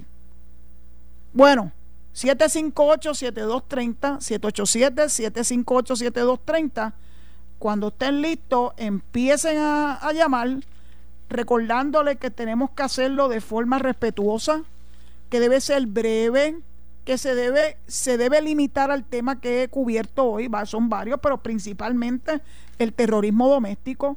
[1.33, 1.73] Bueno,
[2.15, 6.93] 758-7230, 787-758-7230.
[7.59, 10.59] Cuando estén listos, empiecen a, a llamar
[11.29, 14.65] recordándole que tenemos que hacerlo de forma respetuosa,
[15.31, 16.59] que debe ser breve,
[17.05, 21.43] que se debe, se debe limitar al tema que he cubierto hoy, son varios, pero
[21.43, 22.41] principalmente
[22.79, 24.17] el terrorismo doméstico,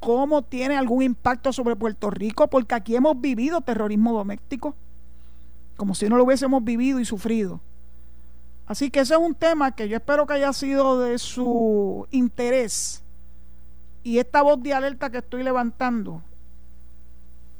[0.00, 4.74] cómo tiene algún impacto sobre Puerto Rico, porque aquí hemos vivido terrorismo doméstico,
[5.76, 7.60] como si no lo hubiésemos vivido y sufrido.
[8.66, 13.02] Así que ese es un tema que yo espero que haya sido de su interés.
[14.02, 16.22] Y esta voz de alerta que estoy levantando,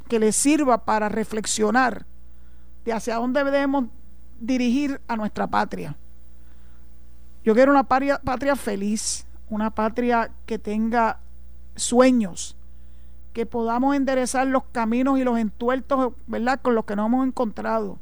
[0.08, 2.06] que le sirva para reflexionar
[2.84, 3.86] de hacia dónde debemos
[4.38, 5.96] dirigir a nuestra patria.
[7.44, 11.18] Yo quiero una patria, feliz, una patria que tenga
[11.76, 12.56] sueños,
[13.32, 17.98] que podamos enderezar los caminos y los entuertos, ¿verdad?, con los que nos hemos encontrado.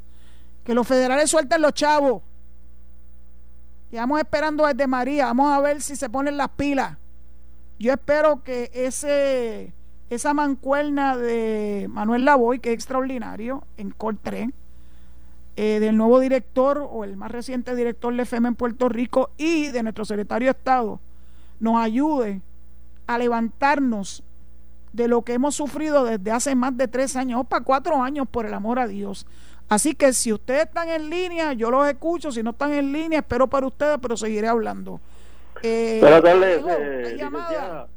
[0.63, 2.21] Que los federales suelten los chavos.
[3.91, 6.97] vamos esperando desde María, vamos a ver si se ponen las pilas.
[7.79, 9.73] Yo espero que ese
[10.09, 14.17] esa mancuerna de Manuel Lavoy, que es extraordinario, en Col
[15.59, 19.69] eh, del nuevo director o el más reciente director de FEMA en Puerto Rico y
[19.69, 20.99] de nuestro secretario de Estado
[21.59, 22.41] nos ayude
[23.07, 24.23] a levantarnos
[24.93, 28.27] de lo que hemos sufrido desde hace más de tres años, o para cuatro años,
[28.29, 29.25] por el amor a Dios.
[29.67, 33.19] Así que si ustedes están en línea, yo los escucho, si no están en línea,
[33.19, 35.01] espero para ustedes, pero seguiré hablando.
[35.63, 37.87] Eh, Buenas tardes, eh, licenciada.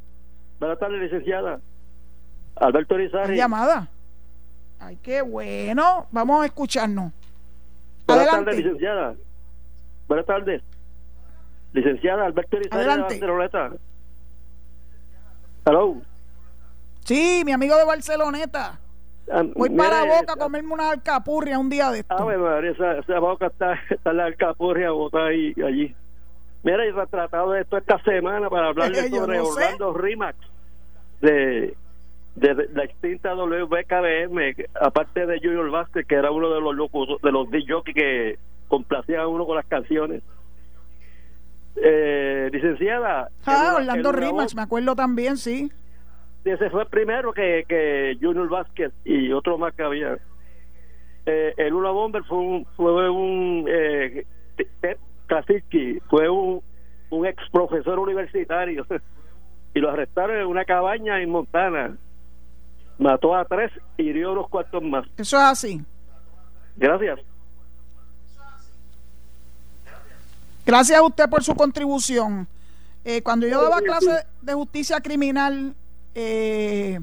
[0.58, 1.60] Buenas tardes, licenciada.
[2.56, 3.36] Alberto Rizarri.
[3.36, 3.88] llamada?
[4.78, 6.06] Ay, qué bueno.
[6.10, 7.12] Vamos a escucharnos.
[8.14, 9.14] Buenas tardes, licenciada.
[10.08, 10.62] Buenas tardes.
[11.72, 13.70] Licenciada Alberto Rizal de Barceloneta.
[15.64, 15.96] Hello.
[17.04, 18.78] Sí, mi amigo de Barceloneta.
[19.32, 22.16] Ah, Voy para boca a comerme una alcapurria un día de esto.
[22.18, 25.94] Ah, María, esa, esa, boca está, está la alcapurria botada ahí, allí.
[26.64, 30.36] Mira, he tratado de esto esta semana para hablarle sobre Orlando Rimax
[31.20, 31.76] de
[32.40, 37.30] de la extinta WBKBM, aparte de Junior Vázquez, que era uno de los locos, de
[37.30, 40.22] los DJs que complacían a uno con las canciones.
[41.76, 43.28] Eh, licenciada.
[43.44, 45.70] Ah, Orlando Rimax, me acuerdo también, sí.
[46.44, 50.16] Ese fue el primero que, que Junior Vázquez y otro más que había.
[51.26, 54.24] Eh, el Una Bomber fue un, fue un eh,
[56.08, 56.62] fue un,
[57.10, 58.86] un ex profesor universitario
[59.74, 61.98] y lo arrestaron en una cabaña en Montana
[63.00, 65.06] mató a tres y hirió unos cuantos más.
[65.16, 65.82] Eso es así.
[66.76, 67.18] Gracias.
[70.64, 72.46] Gracias a usted por su contribución.
[73.04, 75.74] Eh, cuando yo daba clase de justicia criminal,
[76.14, 77.00] eh,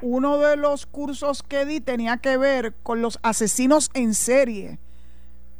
[0.00, 4.78] uno de los cursos que di tenía que ver con los asesinos en serie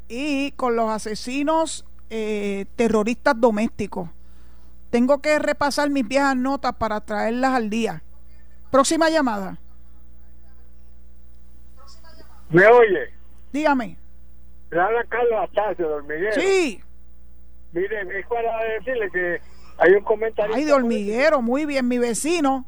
[0.08, 4.08] y con los asesinos eh, terroristas domésticos.
[4.88, 8.02] Tengo que repasar mis viejas notas para traerlas al día.
[8.70, 9.58] Próxima llamada.
[12.50, 13.12] ¿Me oye?
[13.52, 13.96] Dígame.
[14.72, 16.40] Habla Carlos Astacio, de Hormiguero.
[16.40, 16.82] Sí.
[17.72, 19.40] Miren, es para decirle que
[19.78, 20.54] hay un comentario.
[20.54, 22.66] Ay, de Hormiguero, muy bien, mi vecino.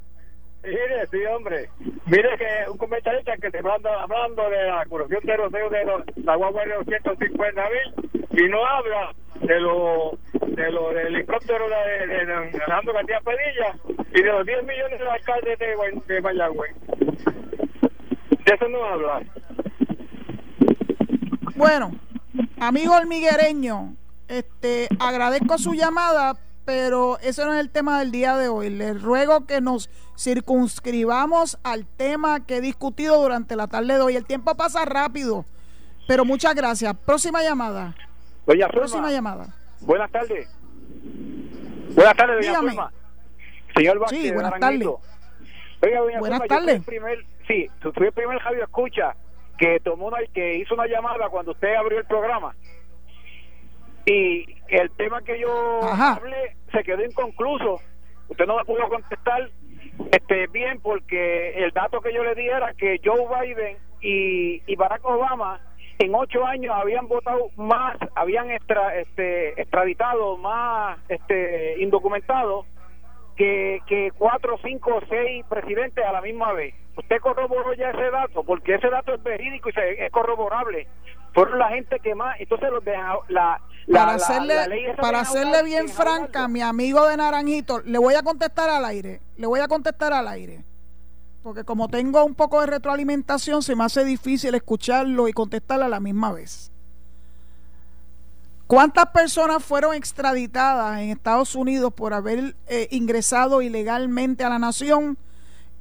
[0.65, 1.69] Mire, sí, hombre.
[2.07, 6.03] Mire que un comentarista que te hablando, hablando de la corrupción de los de los,
[6.17, 11.67] la guagua de los 150 mil y no habla de lo de lo del helicóptero
[11.69, 12.59] de, de, de
[12.93, 13.75] García Pedilla
[14.15, 16.75] y de los 10 millones del alcalde de, de Mayagüez.
[18.45, 19.23] De eso no habla.
[21.57, 21.93] Bueno,
[22.61, 23.95] amigo hormiguereño,
[24.29, 26.35] este, agradezco su llamada,
[26.65, 28.71] pero ese no es el tema del día de hoy.
[28.71, 34.17] Le ruego que nos circunscribamos al tema que he discutido durante la tarde de hoy.
[34.17, 35.45] El tiempo pasa rápido,
[36.07, 36.95] pero muchas gracias.
[37.05, 37.95] Próxima llamada.
[38.47, 39.55] Doña Próxima llamada.
[39.81, 40.49] buenas tardes.
[41.95, 42.69] Buenas tardes, doña Dígame.
[42.71, 42.93] Zulma.
[43.75, 45.01] Señor Vázquez, Sí, buenas Naranjito.
[45.83, 46.77] Oiga, doña Buenas Zulma, yo fui tardes.
[46.77, 49.17] el primer, sí, fui el primer Javier Escucha
[49.59, 52.55] que tomó una, que hizo una llamada cuando usted abrió el programa.
[54.05, 56.15] Y el tema que yo Ajá.
[56.15, 57.81] hablé se quedó inconcluso.
[58.29, 59.51] Usted no me pudo contestar
[60.13, 64.77] este bien porque el dato que yo le di era que Joe Biden y, y
[64.77, 65.61] Barack Obama
[65.99, 72.67] en ocho años habían votado más, habían extra, este, extraditado más este, indocumentados
[73.37, 76.75] que, que cuatro, cinco o seis presidentes a la misma vez.
[76.97, 80.87] Usted corroboró ya ese dato, porque ese dato es verídico y se- es corroborable.
[81.35, 85.63] Fueron la gente que más, entonces los deja, la, la, Para hacerle, la para hacerle
[85.63, 89.21] bien franca, mi amigo de Naranjito, le voy a contestar al aire.
[89.37, 90.65] Le voy a contestar al aire.
[91.43, 95.89] Porque como tengo un poco de retroalimentación, se me hace difícil escucharlo y contestarle a
[95.89, 96.71] la misma vez.
[98.69, 105.19] ¿Cuántas personas fueron extraditadas en Estados Unidos por haber eh, ingresado ilegalmente a la nación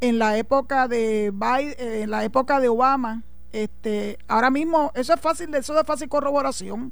[0.01, 3.23] en la época de Biden, eh, en la época de Obama?
[3.53, 6.91] Este, ahora mismo eso es fácil, eso es fácil corroboración.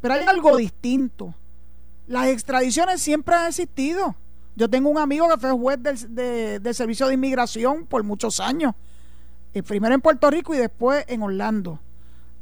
[0.00, 1.34] Pero hay algo distinto.
[2.06, 4.14] Las extradiciones siempre han existido.
[4.54, 6.14] Yo tengo un amigo que fue juez del,
[6.62, 8.74] de- Servicio de Inmigración por muchos años.
[9.54, 11.80] Eh, primero en Puerto Rico y después en Orlando.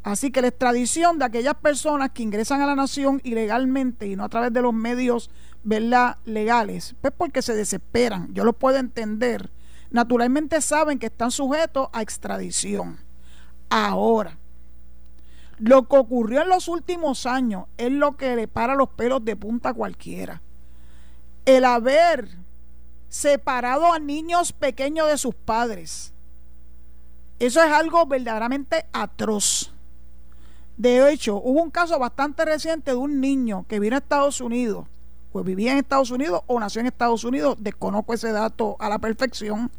[0.03, 4.25] Así que la extradición de aquellas personas que ingresan a la nación ilegalmente y no
[4.25, 5.31] a través de los medios
[5.63, 6.19] ¿verdad?
[6.27, 8.33] legales, pues porque se desesperan.
[8.35, 9.51] Yo lo puedo entender.
[9.91, 12.99] Naturalmente saben que están sujetos a extradición.
[13.71, 14.37] Ahora,
[15.59, 19.37] lo que ocurrió en los últimos años es lo que le para los pelos de
[19.37, 20.43] punta a cualquiera.
[21.45, 22.29] El haber
[23.09, 26.13] separado a niños pequeños de sus padres.
[27.39, 29.73] Eso es algo verdaderamente atroz.
[30.77, 34.87] De hecho, hubo un caso bastante reciente de un niño que vino a Estados Unidos,
[35.31, 38.99] pues vivía en Estados Unidos o nació en Estados Unidos, desconozco ese dato a la
[38.99, 39.71] perfección,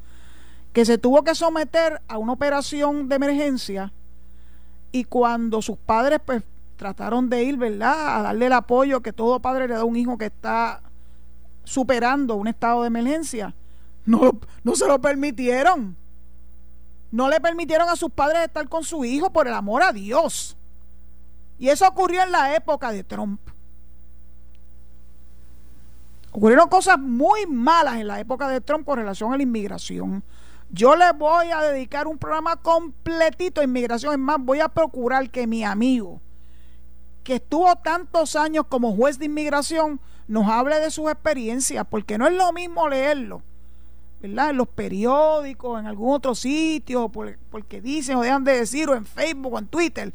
[0.71, 3.91] que se tuvo que someter a una operación de emergencia
[4.95, 6.41] y cuando sus padres pues
[6.77, 9.97] trataron de ir, ¿verdad?, a darle el apoyo que todo padre le da a un
[9.97, 10.81] hijo que está
[11.65, 13.53] superando un estado de emergencia,
[14.05, 15.97] no, no se lo permitieron.
[17.11, 20.55] No le permitieron a sus padres estar con su hijo por el amor a Dios.
[21.59, 23.41] Y eso ocurrió en la época de Trump.
[26.31, 30.23] Ocurrieron cosas muy malas en la época de Trump con relación a la inmigración.
[30.75, 34.11] Yo le voy a dedicar un programa completito a inmigración.
[34.11, 36.19] Es más, voy a procurar que mi amigo,
[37.23, 42.27] que estuvo tantos años como juez de inmigración, nos hable de sus experiencias, porque no
[42.27, 43.41] es lo mismo leerlo,
[44.21, 44.49] ¿verdad?
[44.49, 48.95] En los periódicos, en algún otro sitio, por- porque dicen o dejan de decir, o
[48.95, 50.13] en Facebook o en Twitter,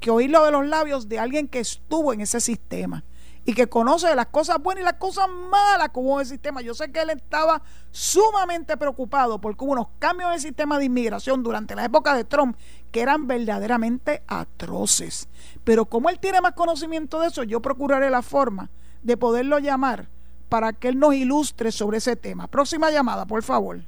[0.00, 3.04] que oírlo de los labios de alguien que estuvo en ese sistema
[3.50, 6.60] y que conoce las cosas buenas y las cosas malas que hubo en el sistema.
[6.60, 10.84] Yo sé que él estaba sumamente preocupado porque hubo unos cambios en el sistema de
[10.84, 12.56] inmigración durante la época de Trump
[12.92, 15.28] que eran verdaderamente atroces.
[15.64, 18.70] Pero como él tiene más conocimiento de eso, yo procuraré la forma
[19.02, 20.06] de poderlo llamar
[20.48, 22.46] para que él nos ilustre sobre ese tema.
[22.46, 23.80] Próxima llamada, por favor.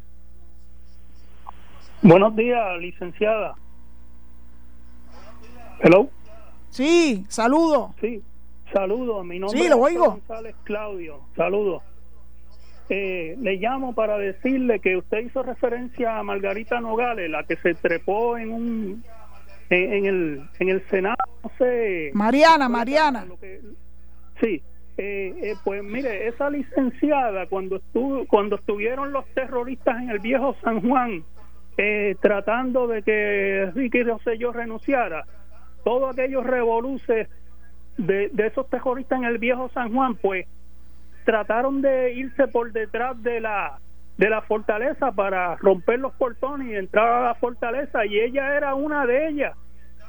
[2.02, 3.54] Buenos días, licenciada.
[5.78, 6.10] Hello.
[6.70, 7.94] Sí, saludo.
[8.00, 8.24] Sí,
[8.72, 9.24] saludos.
[9.24, 10.10] Mi nombre Sí, lo oigo.
[10.12, 11.20] González Claudio.
[11.36, 11.82] Saludos.
[12.88, 17.74] Eh, le llamo para decirle que usted hizo referencia a Margarita Nogales, la que se
[17.74, 19.04] trepó en un
[19.70, 22.10] en, en el en el Senado, no sé.
[22.12, 23.26] Mariana, Mariana.
[23.40, 23.60] Que-
[24.40, 24.62] sí,
[24.98, 30.54] eh, eh, pues mire, esa licenciada cuando estuvo, cuando estuvieron los terroristas en el viejo
[30.62, 31.24] San Juan
[31.78, 35.24] eh, tratando de que Ricky Rosselló renunciara,
[35.84, 37.28] todos aquellos revoluces
[37.96, 40.46] de, de esos terroristas en el viejo San Juan, pues
[41.24, 43.78] trataron de irse por detrás de la
[44.18, 48.74] de la fortaleza para romper los portones y entrar a la fortaleza y ella era
[48.74, 49.56] una de ellas.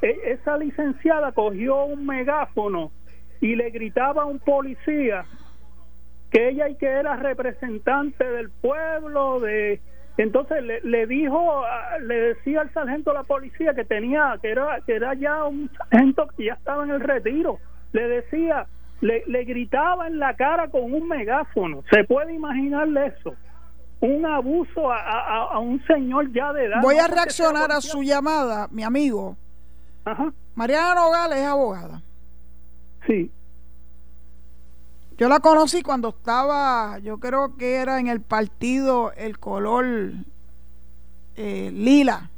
[0.02, 2.92] E- esa licenciada cogió un megáfono
[3.40, 5.24] y le gritaba a un policía
[6.30, 9.80] que ella y que era representante del pueblo de
[10.16, 11.64] Entonces le, le dijo,
[12.02, 15.70] le decía al sargento de la policía que tenía, que era, que era ya un
[15.76, 17.58] sargento que ya estaba en el retiro,
[17.94, 18.66] le decía,
[19.00, 21.84] le, le gritaba en la cara con un megáfono.
[21.90, 23.34] ¿Se puede imaginarle eso?
[24.00, 26.82] Un abuso a, a, un señor ya de edad.
[26.82, 29.36] Voy a reaccionar a su llamada, mi amigo.
[30.04, 30.32] Ajá.
[30.56, 32.02] Mariana Nogales es abogada.
[33.06, 33.30] Sí.
[35.16, 39.84] Yo la conocí cuando estaba, yo creo que era en el partido el color
[41.36, 42.30] eh, lila.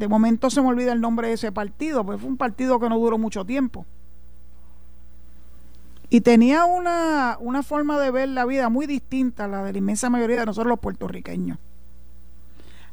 [0.00, 2.88] De momento se me olvida el nombre de ese partido, pues fue un partido que
[2.88, 3.84] no duró mucho tiempo.
[6.08, 9.78] Y tenía una, una forma de ver la vida muy distinta a la de la
[9.78, 11.58] inmensa mayoría de nosotros los puertorriqueños.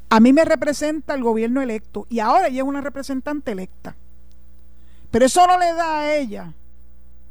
[0.09, 3.95] A mí me representa el gobierno electo y ahora ella es una representante electa.
[5.09, 6.53] Pero eso no le da a ella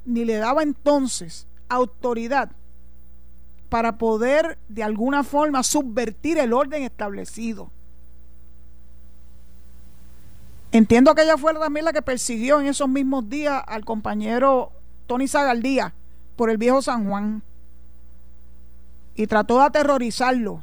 [0.07, 2.51] ni le daba entonces autoridad
[3.69, 7.71] para poder de alguna forma subvertir el orden establecido.
[10.77, 14.73] Entiendo que ella fue también la que persiguió en esos mismos días al compañero
[15.07, 15.95] Tony Zagaldía
[16.37, 17.43] por el viejo San Juan
[19.15, 20.63] y trató de aterrorizarlo.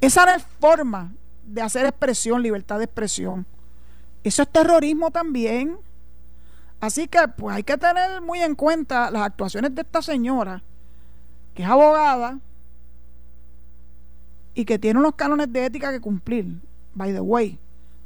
[0.00, 1.12] Esa era forma
[1.44, 3.44] de hacer expresión, libertad de expresión.
[4.24, 5.76] Eso es terrorismo también.
[6.80, 10.62] Así que pues hay que tener muy en cuenta las actuaciones de esta señora,
[11.54, 12.38] que es abogada
[14.54, 16.46] y que tiene unos cánones de ética que cumplir.
[16.94, 17.60] By the way,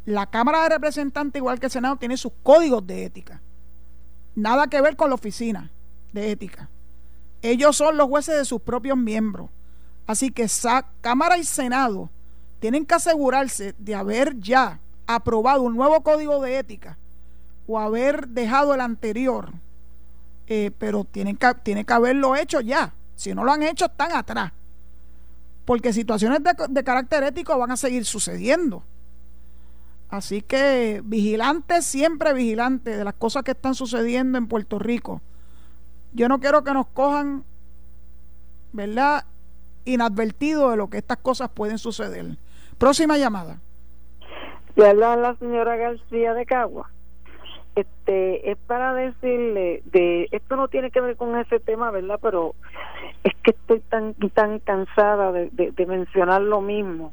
[0.04, 3.40] la Cámara de Representantes, igual que el Senado, tiene sus códigos de ética.
[4.34, 5.70] Nada que ver con la oficina
[6.12, 6.68] de ética.
[7.42, 9.50] Ellos son los jueces de sus propios miembros.
[10.06, 10.46] Así que
[11.00, 12.10] Cámara y Senado
[12.58, 16.98] tienen que asegurarse de haber ya aprobado un nuevo código de ética
[17.66, 19.52] o haber dejado el anterior,
[20.46, 22.92] eh, pero tienen que, tiene que haberlo hecho ya.
[23.14, 24.52] Si no lo han hecho, están atrás.
[25.64, 28.82] Porque situaciones de, de carácter ético van a seguir sucediendo.
[30.10, 35.20] Así que vigilantes, siempre vigilantes de las cosas que están sucediendo en Puerto Rico.
[36.12, 37.44] Yo no quiero que nos cojan,
[38.72, 39.24] ¿verdad?
[39.84, 42.36] Inadvertidos de lo que estas cosas pueden suceder.
[42.78, 43.60] Próxima llamada.
[44.74, 46.90] Le habla la señora García de Cagua
[47.76, 52.54] este es para decirle de esto no tiene que ver con ese tema verdad pero
[53.22, 57.12] es que estoy tan tan cansada de, de, mencionar lo mismo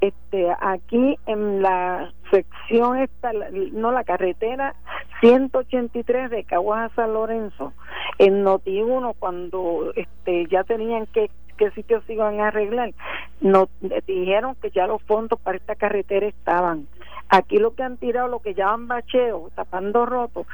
[0.00, 3.32] este aquí en la sección esta
[3.72, 4.74] no la carretera
[5.20, 7.72] 183 de Caguas a San Lorenzo
[8.18, 12.92] en Noti 1 cuando este ya tenían que qué sitios iban a arreglar
[13.40, 13.68] nos
[14.06, 16.86] dijeron que ya los fondos para esta carretera estaban
[17.30, 20.46] Aquí lo que han tirado, lo que llaman bacheo, tapando roto.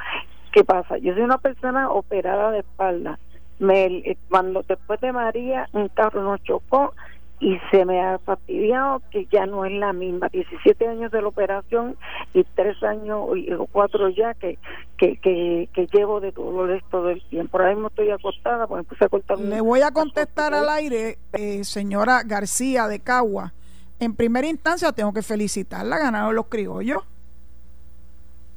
[0.51, 0.99] ¿Qué pasa?
[0.99, 3.17] Yo soy una persona operada de espalda.
[3.57, 6.93] Me, eh, cuando después de María, un carro nos chocó
[7.39, 10.29] y se me ha fastidiado que ya no es la misma.
[10.29, 11.95] 17 años de la operación
[12.33, 13.27] y 3 años
[13.59, 14.57] o 4 ya que,
[14.97, 17.57] que, que, llevo de todo esto del tiempo.
[17.57, 19.39] Ahora mismo estoy acostada, pues puse a cortar.
[19.39, 23.53] Le voy a contestar al aire, eh, señora García de Cagua
[23.99, 27.03] en primera instancia tengo que felicitarla, ganaron los criollos.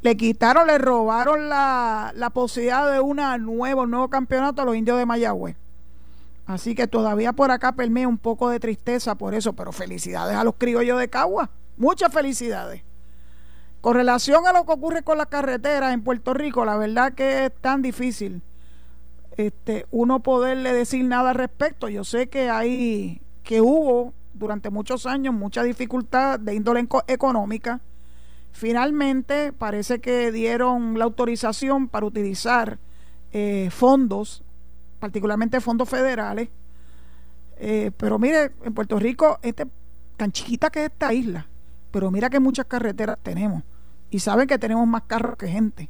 [0.03, 4.76] Le quitaron, le robaron la, la posibilidad de una nuevo, un nuevo campeonato a los
[4.76, 5.57] indios de Mayagüez.
[6.51, 10.43] Así que todavía por acá permea un poco de tristeza por eso, pero felicidades a
[10.43, 11.51] los criollos de Cagua.
[11.77, 12.83] Muchas felicidades.
[13.81, 17.45] Con relación a lo que ocurre con las carreteras en Puerto Rico, la verdad que
[17.45, 18.43] es tan difícil
[19.37, 21.89] este, uno poderle decir nada al respecto.
[21.89, 27.81] Yo sé que hay, que hubo durante muchos años mucha dificultad de índole económica.
[28.51, 32.81] Finalmente parece que dieron la autorización para utilizar
[33.33, 34.43] eh, fondos,
[35.01, 36.49] particularmente fondos federales.
[37.57, 39.67] Eh, pero mire, en Puerto Rico, este,
[40.17, 41.47] tan chiquita que es esta isla,
[41.91, 43.63] pero mira que muchas carreteras tenemos
[44.11, 45.89] y saben que tenemos más carros que gente.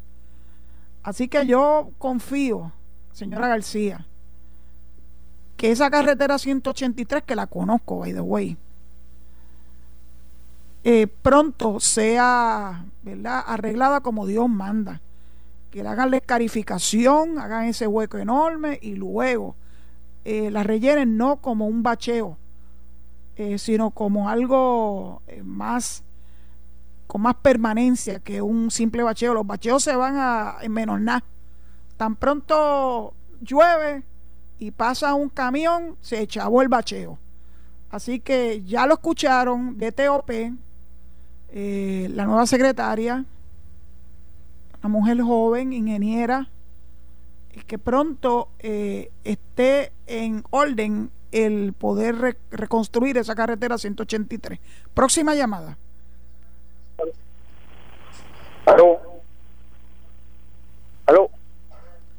[1.03, 2.73] Así que yo confío,
[3.13, 4.07] señora García,
[5.57, 8.57] que esa carretera 183, que la conozco, by the way,
[10.85, 13.45] eh, pronto sea ¿verdad?
[13.47, 15.03] arreglada como Dios manda.
[15.71, 19.55] Que le hagan la escarificación, hagan ese hueco enorme y luego
[20.25, 22.37] eh, la rellenen no como un bacheo,
[23.37, 26.03] eh, sino como algo más
[27.07, 29.35] con más permanencia que un simple bacheo.
[29.35, 31.25] Los bacheos se van a en menos nada.
[31.97, 34.05] Tan pronto llueve,
[34.61, 37.19] y pasa un camión, se echabó el bacheo.
[37.91, 40.31] Así que ya lo escucharon de TOP,
[41.49, 43.25] eh, la nueva secretaria,
[44.83, 46.49] una mujer joven, ingeniera,
[47.67, 54.59] que pronto eh, esté en orden el poder reconstruir esa carretera 183.
[54.95, 55.77] Próxima llamada.
[58.67, 59.01] ¿Aló?
[61.07, 61.31] ¿Aló?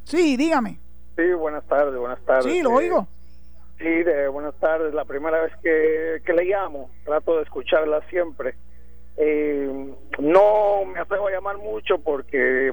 [0.03, 0.78] Sí, dígame.
[1.16, 2.51] Sí, buenas tardes, buenas tardes.
[2.51, 3.07] Sí, lo oigo.
[3.78, 4.93] Sí, de buenas tardes.
[4.93, 8.55] La primera vez que, que le llamo, trato de escucharla siempre.
[9.18, 12.72] Eh, no me atrevo a llamar mucho porque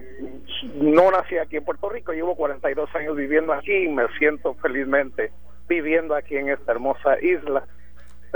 [0.74, 5.32] no nací aquí en Puerto Rico, llevo 42 años viviendo aquí y me siento felizmente
[5.68, 7.64] viviendo aquí en esta hermosa isla.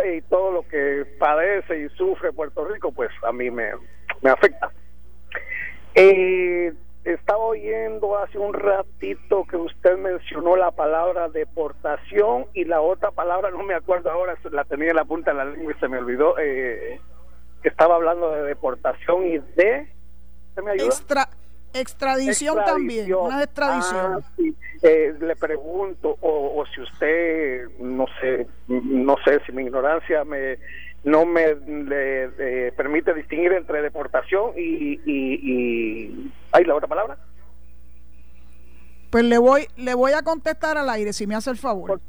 [0.05, 3.71] Y todo lo que padece y sufre Puerto Rico, pues a mí me,
[4.23, 4.71] me afecta.
[5.95, 6.73] Eh,
[7.05, 13.51] estaba oyendo hace un ratito que usted mencionó la palabra deportación y la otra palabra,
[13.51, 15.99] no me acuerdo ahora, la tenía en la punta de la lengua y se me
[15.99, 17.01] olvidó, eh,
[17.69, 19.89] estaba hablando de deportación y de...
[20.55, 21.29] ¿se me Extra,
[21.73, 24.23] extradición, también, una extradición.
[24.23, 24.43] Ah,
[24.83, 30.59] eh, le pregunto, o, o si usted, no sé, no sé si mi ignorancia me
[31.05, 37.19] no me le, permite distinguir entre deportación y, y, ¿hay la otra palabra?
[39.11, 42.01] Pues le voy, le voy a contestar al aire, si me hace el favor.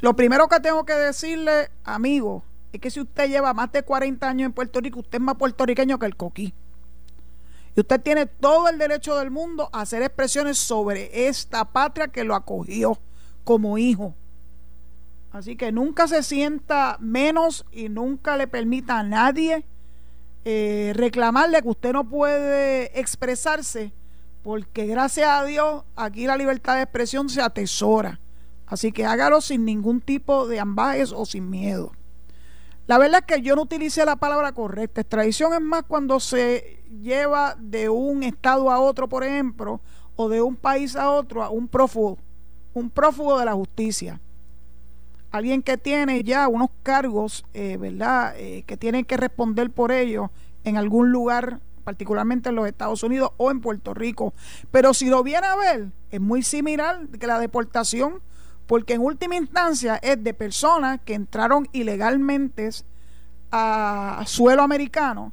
[0.00, 2.42] Lo primero que tengo que decirle, amigo,
[2.72, 5.36] es que si usted lleva más de 40 años en Puerto Rico, usted es más
[5.36, 6.54] puertorriqueño que el coquí.
[7.76, 12.24] Y usted tiene todo el derecho del mundo a hacer expresiones sobre esta patria que
[12.24, 12.98] lo acogió
[13.44, 14.14] como hijo.
[15.32, 19.64] Así que nunca se sienta menos y nunca le permita a nadie
[20.44, 23.92] eh, reclamarle que usted no puede expresarse,
[24.42, 28.18] porque gracias a Dios aquí la libertad de expresión se atesora.
[28.66, 31.92] Así que hágalo sin ningún tipo de ambajes o sin miedo.
[32.90, 35.00] La verdad es que yo no utilicé la palabra correcta.
[35.00, 39.80] Extradición es más cuando se lleva de un estado a otro, por ejemplo,
[40.16, 42.18] o de un país a otro a un prófugo,
[42.74, 44.18] un prófugo de la justicia
[45.30, 50.28] alguien que tiene ya unos cargos, eh, ¿verdad?, eh, que tienen que responder por ellos
[50.64, 54.34] en algún lugar, particularmente en los Estados Unidos o en Puerto Rico.
[54.72, 58.20] Pero si lo viene a ver, es muy similar que la deportación,
[58.70, 62.70] porque en última instancia es de personas que entraron ilegalmente
[63.50, 65.32] a suelo americano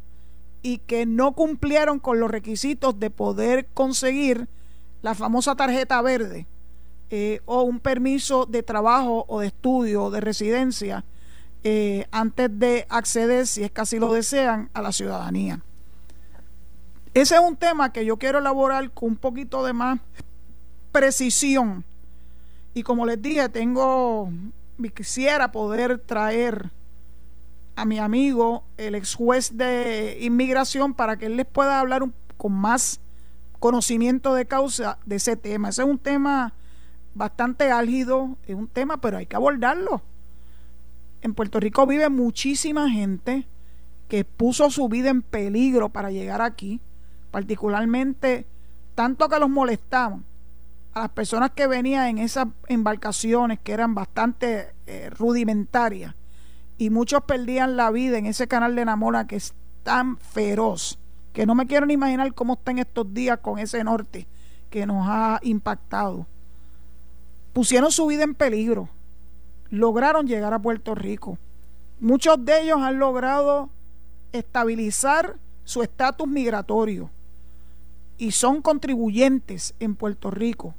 [0.64, 4.48] y que no cumplieron con los requisitos de poder conseguir
[5.04, 6.48] la famosa tarjeta verde
[7.12, 11.06] eh, o un permiso de trabajo o de estudio o de residencia
[11.64, 15.62] eh, antes de acceder, si es que así lo desean, a la ciudadanía.
[17.14, 20.00] Ese es un tema que yo quiero elaborar con un poquito de más
[20.92, 21.86] precisión.
[22.78, 24.30] Y como les dije, tengo,
[24.93, 26.69] quisiera poder traer
[27.75, 32.03] a mi amigo, el ex juez de inmigración, para que él les pueda hablar
[32.38, 32.99] con más
[33.57, 35.69] conocimiento de causa de ese tema.
[35.69, 36.53] Ese es un tema
[37.15, 40.03] bastante álgido, es un tema, pero hay que abordarlo.
[41.23, 43.47] En Puerto Rico vive muchísima gente
[44.07, 46.80] que puso su vida en peligro para llegar aquí,
[47.32, 48.45] particularmente
[48.93, 50.23] tanto que los molestaban
[50.98, 56.16] a las personas que venían en esas embarcaciones que eran bastante eh, rudimentarias
[56.78, 61.00] y muchos perdían la vida en ese canal de Namora que es tan feroz
[61.34, 64.28] que no me quiero ni imaginar cómo está en estos días con ese norte
[64.70, 66.28] que nos ha impactado
[67.58, 68.88] pusieron su vida en peligro,
[69.72, 71.39] lograron llegar a Puerto Rico.
[72.00, 73.72] Muchos de ellos han logrado
[74.32, 77.10] estabilizar su estatus migratorio
[78.20, 80.76] y son contribuyentes en Puerto Rico.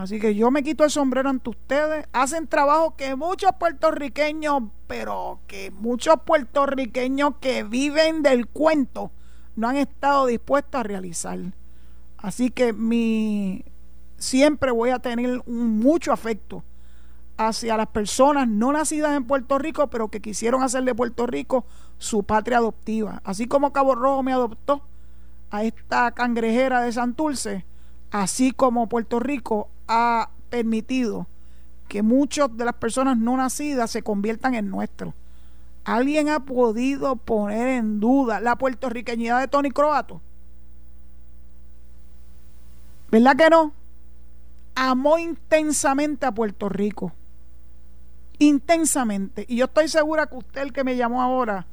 [0.00, 2.06] Así que yo me quito el sombrero ante ustedes.
[2.14, 9.10] Hacen trabajo que muchos puertorriqueños, pero que muchos puertorriqueños que viven del cuento
[9.56, 11.38] no han estado dispuestos a realizar.
[12.16, 13.62] Así que mi
[14.16, 16.64] siempre voy a tener mucho afecto
[17.36, 21.66] hacia las personas no nacidas en Puerto Rico, pero que quisieron hacer de Puerto Rico
[21.98, 23.20] su patria adoptiva.
[23.22, 24.80] Así como Cabo Rojo me adoptó
[25.50, 27.66] a esta cangrejera de Santurce,
[28.10, 31.26] así como Puerto Rico ha permitido
[31.88, 35.12] que muchas de las personas no nacidas se conviertan en nuestros.
[35.84, 40.20] ¿Alguien ha podido poner en duda la puertorriqueñidad de Tony Croato?
[43.10, 43.72] ¿Verdad que no?
[44.76, 47.12] amó intensamente a Puerto Rico.
[48.38, 49.44] Intensamente.
[49.48, 51.66] Y yo estoy segura que usted, el que me llamó ahora,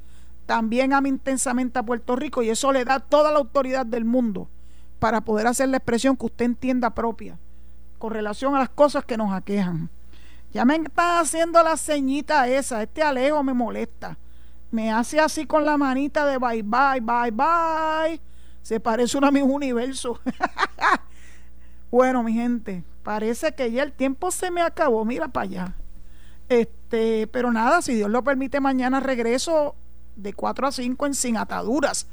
[0.46, 4.48] también ama intensamente a Puerto Rico y eso le da toda la autoridad del mundo
[4.98, 7.38] para poder hacer la expresión que usted entienda propia
[7.98, 9.90] con relación a las cosas que nos aquejan.
[10.52, 14.16] Ya me está haciendo la ceñita esa, este alejo me molesta.
[14.70, 18.20] Me hace así con la manita de bye bye, bye bye.
[18.62, 20.20] Se parece a mi universo.
[21.90, 25.74] bueno, mi gente, parece que ya el tiempo se me acabó, mira para allá.
[26.48, 29.74] Este, pero nada, si Dios lo permite, mañana regreso
[30.16, 32.06] de 4 a 5 en Sin Ataduras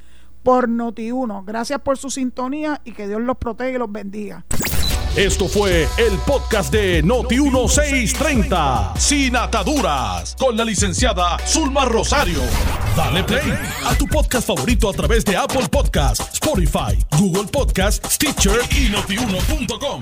[0.44, 1.44] por Noti1.
[1.44, 4.46] Gracias por su sintonía y que Dios los proteja y los bendiga.
[5.16, 12.42] Esto fue el podcast de Noti1630, Sin Ataduras, con la licenciada Zulma Rosario.
[12.98, 18.60] Dale play a tu podcast favorito a través de Apple Podcasts, Spotify, Google Podcasts, Stitcher
[18.78, 20.02] y notiuno.com.